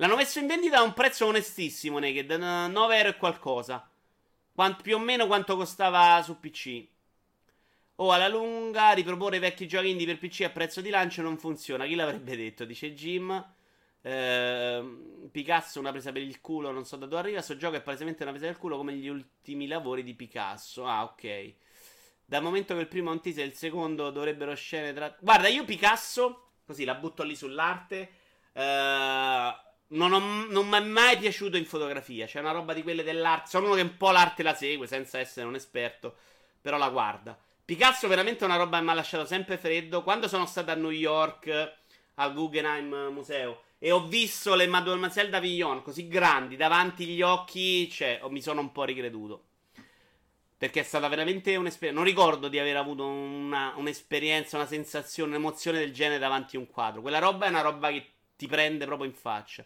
[0.00, 3.86] L'hanno messo in vendita a un prezzo onestissimo, Naked, 9 euro e qualcosa.
[4.54, 6.86] Quanto, più o meno quanto costava su PC.
[7.96, 11.36] Oh, alla lunga riproporre i vecchi giochi indie per PC a prezzo di lancio non
[11.36, 11.84] funziona.
[11.84, 12.64] Chi l'avrebbe detto?
[12.64, 13.46] Dice Jim.
[14.00, 14.82] Eh,
[15.30, 17.36] Picasso una presa per il culo, non so da dove arriva.
[17.36, 20.86] Questo gioco è palesemente una presa per il culo come gli ultimi lavori di Picasso.
[20.86, 21.54] Ah, ok.
[22.24, 25.14] Dal momento che il primo è un teaser e il secondo dovrebbero scene tra...
[25.20, 28.10] Guarda, io Picasso, così la butto lì sull'arte,
[28.54, 29.54] eh,
[29.92, 32.26] non, ho, non mi è mai piaciuto in fotografia.
[32.26, 33.48] C'è una roba di quelle dell'arte.
[33.48, 36.16] Sono uno che un po' l'arte la segue, senza essere un esperto,
[36.60, 37.38] però la guarda.
[37.64, 40.02] Picasso veramente è una roba che mi ha lasciato sempre freddo.
[40.02, 41.72] Quando sono stato a New York,
[42.14, 48.20] al Guggenheim Museo, e ho visto le Mademoiselle d'Avignon così grandi davanti agli occhi, cioè,
[48.28, 49.44] mi sono un po' ricreduto.
[50.58, 52.02] Perché è stata veramente un'esperienza.
[52.02, 56.66] Non ricordo di aver avuto una, un'esperienza, una sensazione, un'emozione del genere davanti a un
[56.66, 57.00] quadro.
[57.00, 59.64] Quella roba è una roba che ti prende proprio in faccia.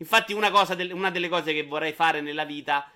[0.00, 2.90] Infatti, una, de- una delle cose che vorrei fare nella vita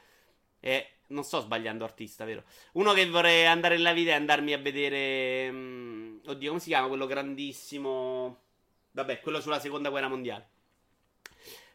[0.58, 0.88] è.
[1.06, 2.44] Non sto sbagliando artista, vero?
[2.72, 5.50] Uno che vorrei andare nella vita è andarmi a vedere.
[5.50, 8.40] Mh, mm, oddio, come si chiama quello grandissimo.
[8.92, 10.48] Vabbè, quello sulla seconda guerra mondiale.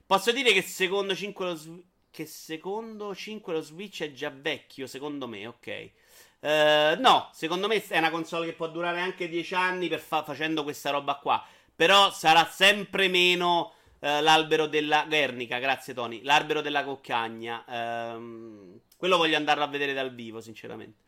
[0.05, 5.27] Posso dire che secondo 5 lo, che secondo 5 lo Switch è già vecchio, secondo
[5.27, 5.91] me, ok.
[6.39, 10.63] Uh, no, secondo me è una console che può durare anche 10 anni fa- facendo
[10.63, 11.45] questa roba qua.
[11.75, 16.21] Però sarà sempre meno uh, l'albero della Guernica, grazie Tony.
[16.23, 17.63] L'albero della coccagna.
[17.67, 21.07] Uh, quello voglio andarlo a vedere dal vivo, sinceramente.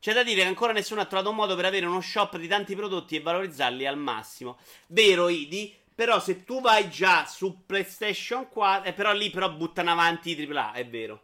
[0.00, 2.48] C'è da dire che ancora nessuno ha trovato un modo per avere uno shop di
[2.48, 4.58] tanti prodotti e valorizzarli al massimo.
[4.88, 5.72] Vero, Idi?
[5.94, 10.50] Però se tu vai già su PlayStation 4, eh, però lì però buttano avanti i
[10.50, 11.22] AAA, è vero.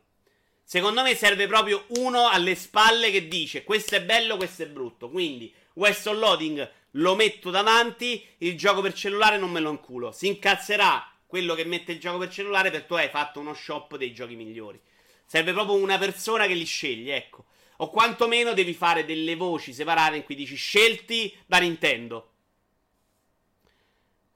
[0.62, 5.08] Secondo me serve proprio uno alle spalle che dice questo è bello, questo è brutto.
[5.08, 10.12] Quindi Weston Loading lo metto davanti, il gioco per cellulare non me lo inculo.
[10.12, 13.96] Si incazzerà quello che mette il gioco per cellulare perché tu hai fatto uno shop
[13.96, 14.80] dei giochi migliori.
[15.26, 17.44] Serve proprio una persona che li sceglie, ecco.
[17.80, 22.32] O quantomeno devi fare delle voci separate in cui dici scelti da Nintendo.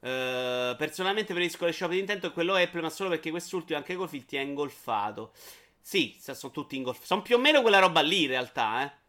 [0.00, 3.96] Uh, personalmente preferisco le shop di Nintendo e quello Apple, ma solo perché quest'ultimo anche
[3.96, 5.32] col filtri è ingolfato.
[5.80, 7.06] Sì, sono tutti ingolfati.
[7.06, 9.01] Sono più o meno quella roba lì in realtà, eh.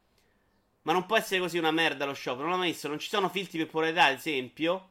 [0.84, 2.40] Ma non può essere così una merda lo shop.
[2.40, 2.88] Non l'ho mai visto.
[2.88, 4.90] Non ci sono filtri per polarità, ad esempio.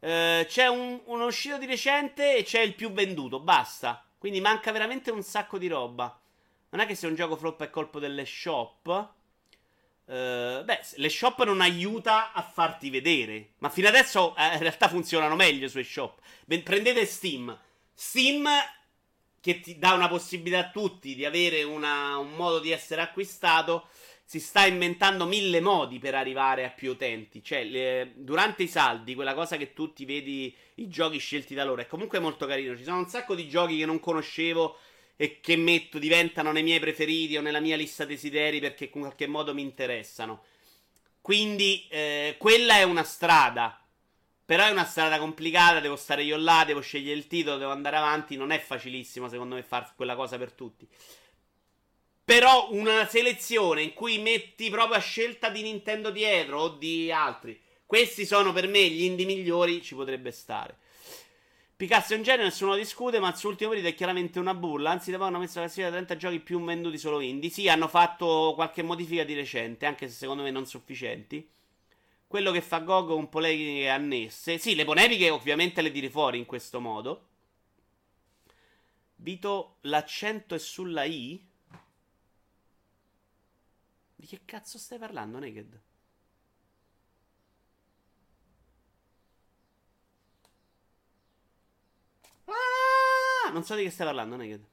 [0.00, 3.40] Uh, c'è un, uno uscito di recente e c'è il più venduto.
[3.40, 4.04] Basta.
[4.16, 6.18] Quindi manca veramente un sacco di roba.
[6.70, 9.10] Non è che se un gioco floppa è colpo delle shop.
[10.06, 13.52] Uh, beh, le shop non aiuta a farti vedere.
[13.58, 16.20] Ma fino adesso eh, in realtà funzionano meglio sui shop.
[16.46, 17.56] Prendete Steam.
[17.92, 18.48] Steam
[19.40, 23.88] che ti dà una possibilità a tutti di avere una, un modo di essere acquistato,
[24.28, 27.42] si sta inventando mille modi per arrivare a più utenti.
[27.42, 31.64] Cioè, le, durante i saldi, quella cosa che tu ti vedi i giochi scelti da
[31.64, 32.76] loro è comunque molto carino.
[32.76, 34.76] Ci sono un sacco di giochi che non conoscevo
[35.16, 39.26] e che metto, diventano nei miei preferiti o nella mia lista desideri perché in qualche
[39.26, 40.44] modo mi interessano.
[41.22, 43.82] Quindi, eh, quella è una strada.
[44.44, 47.96] Però è una strada complicata, devo stare io là, devo scegliere il titolo, devo andare
[47.96, 48.36] avanti.
[48.36, 50.86] Non è facilissimo, secondo me, fare quella cosa per tutti.
[52.28, 57.58] Però una selezione in cui metti proprio a scelta di Nintendo dietro o di altri.
[57.86, 60.76] Questi sono per me gli indie migliori, ci potrebbe stare.
[61.74, 64.90] Picasso in genere nessuno discute, ma il suo ultimo periodo è chiaramente una bulla.
[64.90, 67.48] Anzi, da poi hanno messo la classifica 30 giochi più venduti solo indie.
[67.48, 71.48] Sì, hanno fatto qualche modifica di recente, anche se secondo me non sufficienti.
[72.26, 74.58] Quello che fa Gogo con polemiche annesse.
[74.58, 77.26] Sì, le polemiche ovviamente le tiri fuori in questo modo.
[79.16, 81.47] Vito, l'accento è sulla I?
[84.18, 85.80] Di che cazzo stai parlando, Naked?
[92.46, 94.66] Ah, non so di che stai parlando, Naked.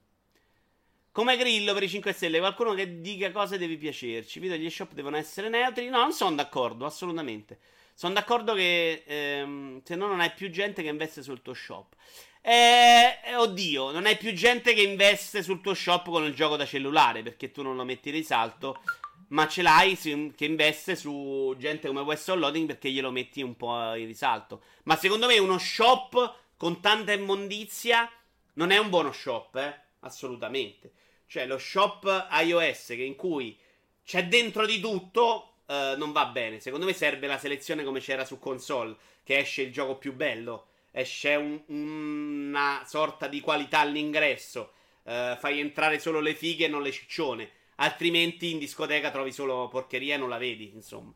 [1.11, 4.39] Come Grillo per i 5 Stelle, qualcuno che dica cosa deve piacerci.
[4.39, 5.89] Video gli shop devono essere neutri.
[5.89, 7.59] No, non sono d'accordo, assolutamente.
[7.93, 11.93] Sono d'accordo che ehm, se no non hai più gente che investe sul tuo shop.
[12.41, 16.55] Eh, eh, oddio, non hai più gente che investe sul tuo shop con il gioco
[16.55, 18.81] da cellulare perché tu non lo metti in risalto.
[19.27, 23.93] Ma ce l'hai che investe su gente come Western Loading perché glielo metti un po'
[23.95, 24.61] in risalto.
[24.83, 28.09] Ma secondo me uno shop con tanta immondizia
[28.53, 29.79] non è un buono shop, eh?
[30.01, 30.91] Assolutamente.
[31.27, 33.57] Cioè, lo shop iOS in cui
[34.03, 36.59] c'è dentro di tutto uh, non va bene.
[36.59, 40.67] Secondo me serve la selezione come c'era su console, che esce il gioco più bello,
[40.91, 44.73] esce un, una sorta di qualità all'ingresso,
[45.03, 47.49] uh, fai entrare solo le fighe e non le ciccione.
[47.75, 51.13] Altrimenti in discoteca trovi solo porcheria e non la vedi, insomma.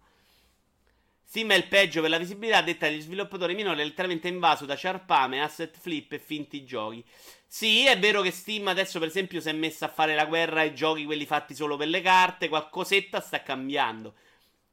[1.23, 4.75] Steam è il peggio per la visibilità, detta agli sviluppatori minori, è letteralmente invaso da
[4.75, 7.05] ciarpame, asset flip e finti giochi.
[7.45, 10.61] Sì, è vero che Steam adesso, per esempio, si è messa a fare la guerra
[10.61, 12.49] ai giochi, quelli fatti solo per le carte.
[12.49, 14.15] Qualcosetta sta cambiando.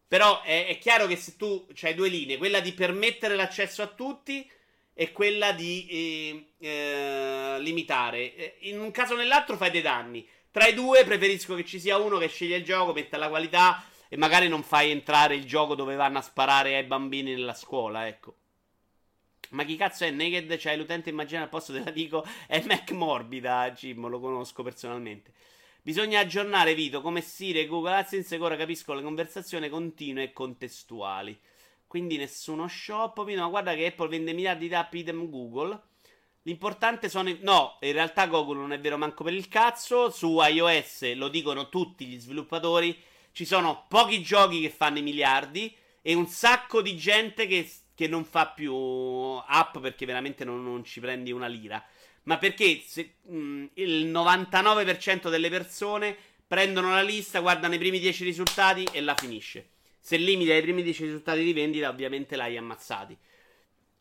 [0.09, 3.89] Però è, è chiaro che se tu hai due linee, quella di permettere l'accesso a
[3.89, 4.49] tutti
[4.95, 8.35] e quella di eh, eh, limitare.
[8.35, 10.27] Eh, in un caso o nell'altro fai dei danni.
[10.57, 13.85] Tra i due preferisco che ci sia uno che sceglie il gioco, metta la qualità
[14.09, 18.07] e magari non fai entrare il gioco dove vanno a sparare ai bambini nella scuola,
[18.07, 18.37] ecco.
[19.51, 20.57] Ma chi cazzo è Naked?
[20.57, 22.25] Cioè, l'utente immaginario al posto della Dico?
[22.49, 25.35] È Mac Morbida, Jim, lo conosco personalmente.
[25.83, 31.39] Bisogna aggiornare Vito come Siri e Google AdSense ora capisco le conversazioni continue e contestuali.
[31.87, 33.23] Quindi nessuno shop.
[33.27, 35.79] No, guarda che Apple vende miliardi di app idem Google.
[36.47, 37.29] L'importante sono.
[37.29, 37.39] I...
[37.43, 40.11] No, in realtà Google non è vero manco per il cazzo.
[40.11, 42.97] Su iOS lo dicono tutti gli sviluppatori.
[43.33, 48.07] Ci sono pochi giochi che fanno i miliardi e un sacco di gente che che
[48.07, 51.83] non fa più app perché veramente non, non ci prendi una lira.
[52.25, 56.15] Ma perché se, mh, il 99% delle persone
[56.47, 59.71] prendono la lista, guardano i primi 10 risultati e la finisce.
[59.99, 63.17] Se limiti ai primi 10 risultati di vendita, ovviamente l'hai ammazzati.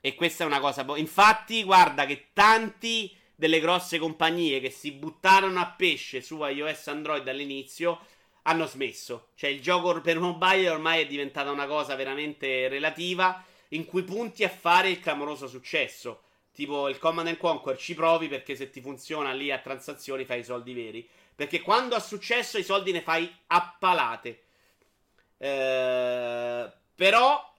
[0.06, 0.84] E questa è una cosa.
[0.84, 6.89] Bo- Infatti, guarda che tanti delle grosse compagnie che si buttarono a pesce su iOS
[6.89, 7.99] Android all'inizio
[8.43, 9.30] hanno smesso.
[9.34, 14.43] Cioè, il gioco per mobile ormai è diventata una cosa veramente relativa in cui punti
[14.43, 16.22] a fare il clamoroso successo.
[16.53, 20.41] Tipo il Command and Conquer ci provi perché se ti funziona lì a transazioni fai
[20.41, 21.10] i soldi veri.
[21.34, 24.43] Perché quando ha successo i soldi ne fai a palate.
[25.39, 27.53] Eh, però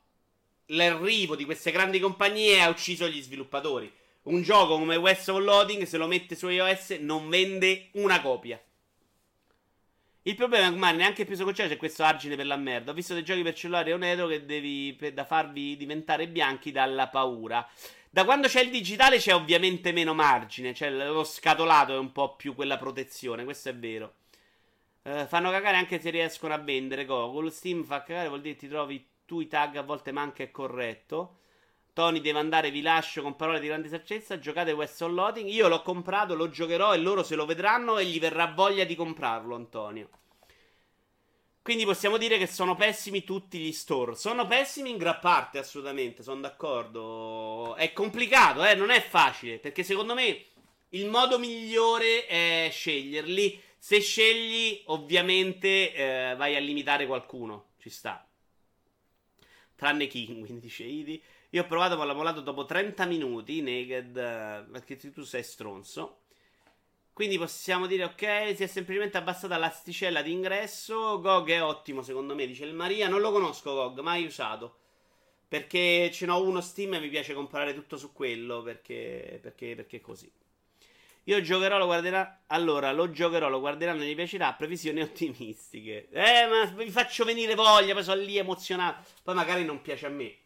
[0.67, 3.93] l'arrivo di queste grandi compagnie ha ucciso gli sviluppatori.
[4.23, 8.61] Un gioco come Western Loading, se lo mette su iOS, non vende una copia.
[10.23, 12.91] Il problema, Gumani, neanche più secondo c'è questo argine per la merda.
[12.91, 16.73] Ho visto dei giochi per cellulare o netto che devi per, da farvi diventare bianchi
[16.73, 17.65] dalla paura.
[18.11, 20.75] Da quando c'è il digitale c'è ovviamente meno margine.
[20.75, 23.45] Cioè, lo scatolato è un po' più quella protezione.
[23.45, 24.15] Questo è vero.
[25.03, 27.51] Uh, fanno cagare anche se riescono a vendere Google.
[27.53, 30.51] Steam fa cagare, vuol dire che ti trovi tu i tag a volte manca è
[30.51, 31.41] corretto.
[31.93, 34.39] Tony deve andare, vi lascio con parole di grande saggezza.
[34.39, 35.49] Giocate Western Loading.
[35.49, 38.95] Io l'ho comprato, lo giocherò e loro se lo vedranno e gli verrà voglia di
[38.95, 40.09] comprarlo, Antonio.
[41.63, 44.15] Quindi possiamo dire che sono pessimi tutti gli store.
[44.15, 47.75] Sono pessimi in gran parte, assolutamente, sono d'accordo.
[47.75, 50.45] È complicato, eh, non è facile, perché secondo me
[50.91, 53.61] il modo migliore è sceglierli.
[53.79, 57.71] Se scegli, ovviamente, eh, vai a limitare qualcuno.
[57.79, 58.25] Ci sta.
[59.77, 61.23] Tranne King, quindi Idi.
[61.51, 63.61] Io ho provato, volato dopo 30 minuti.
[63.63, 64.17] Naked.
[64.17, 66.23] Eh, perché tu sei stronzo.
[67.13, 71.21] Quindi possiamo dire, ok, si è semplicemente abbassata l'asticella d'ingresso.
[71.21, 73.09] GOG è ottimo, secondo me, dice il Maria.
[73.09, 74.79] Non lo conosco, GOG, mai usato.
[75.49, 78.63] Perché ce n'ho uno Steam e mi piace comprare tutto su quello.
[78.63, 80.31] Perché, perché, perché così.
[81.29, 82.43] Io giocherò, lo guarderà.
[82.47, 84.53] Allora, lo giocherò, lo guarderanno, gli piacerà.
[84.53, 86.09] Previsioni ottimistiche.
[86.11, 89.09] Eh, ma vi faccio venire voglia, poi sono lì emozionato.
[89.25, 90.37] Poi magari non piace a me.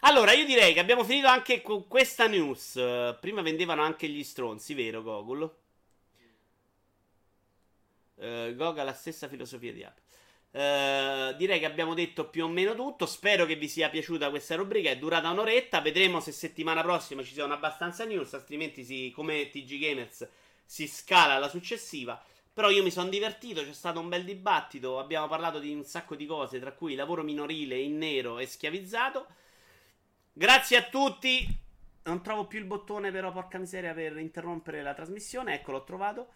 [0.00, 2.74] Allora, io direi che abbiamo finito anche con questa news.
[3.20, 5.56] Prima vendevano anche gli stronzi, vero, Gogol?
[8.14, 10.02] Uh, Gog ha la stessa filosofia di Apple.
[10.54, 13.06] Uh, direi che abbiamo detto più o meno tutto.
[13.06, 14.90] Spero che vi sia piaciuta questa rubrica.
[14.90, 15.80] È durata un'oretta.
[15.80, 18.34] Vedremo se settimana prossima ci siano abbastanza news.
[18.34, 20.28] Altrimenti, si, come TG Gamers,
[20.64, 22.22] si scala alla successiva.
[22.52, 23.62] Però io mi sono divertito.
[23.62, 24.98] C'è stato un bel dibattito.
[24.98, 29.26] Abbiamo parlato di un sacco di cose, tra cui lavoro minorile in nero e schiavizzato.
[30.34, 31.46] Grazie a tutti.
[32.04, 35.54] Non trovo più il bottone, però, porca miseria, per interrompere la trasmissione.
[35.54, 36.28] Ecco, l'ho trovato.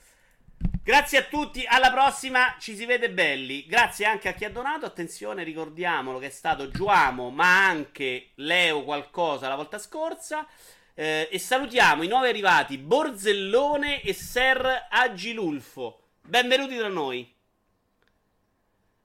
[0.87, 3.66] Grazie a tutti, alla prossima, ci si vede belli.
[3.66, 4.87] Grazie anche a chi ha donato.
[4.87, 10.47] Attenzione, ricordiamolo che è stato Giuamo, ma anche Leo qualcosa la volta scorsa.
[10.95, 16.03] Eh, e salutiamo i nuovi arrivati Borzellone e Ser Agilulfo.
[16.22, 17.34] Benvenuti da noi.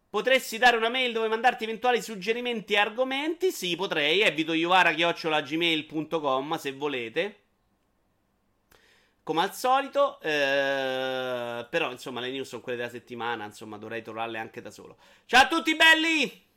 [0.07, 3.51] Potresti dare una mail dove mandarti eventuali suggerimenti e argomenti?
[3.51, 4.21] Sì, potrei.
[4.21, 7.40] Evito iovara.gmail.com se volete
[9.24, 10.19] come al solito.
[10.22, 13.45] Eh, però, insomma, le news sono quelle della settimana.
[13.45, 14.97] Insomma, dovrei trovarle anche da solo.
[15.26, 16.49] Ciao a tutti belli!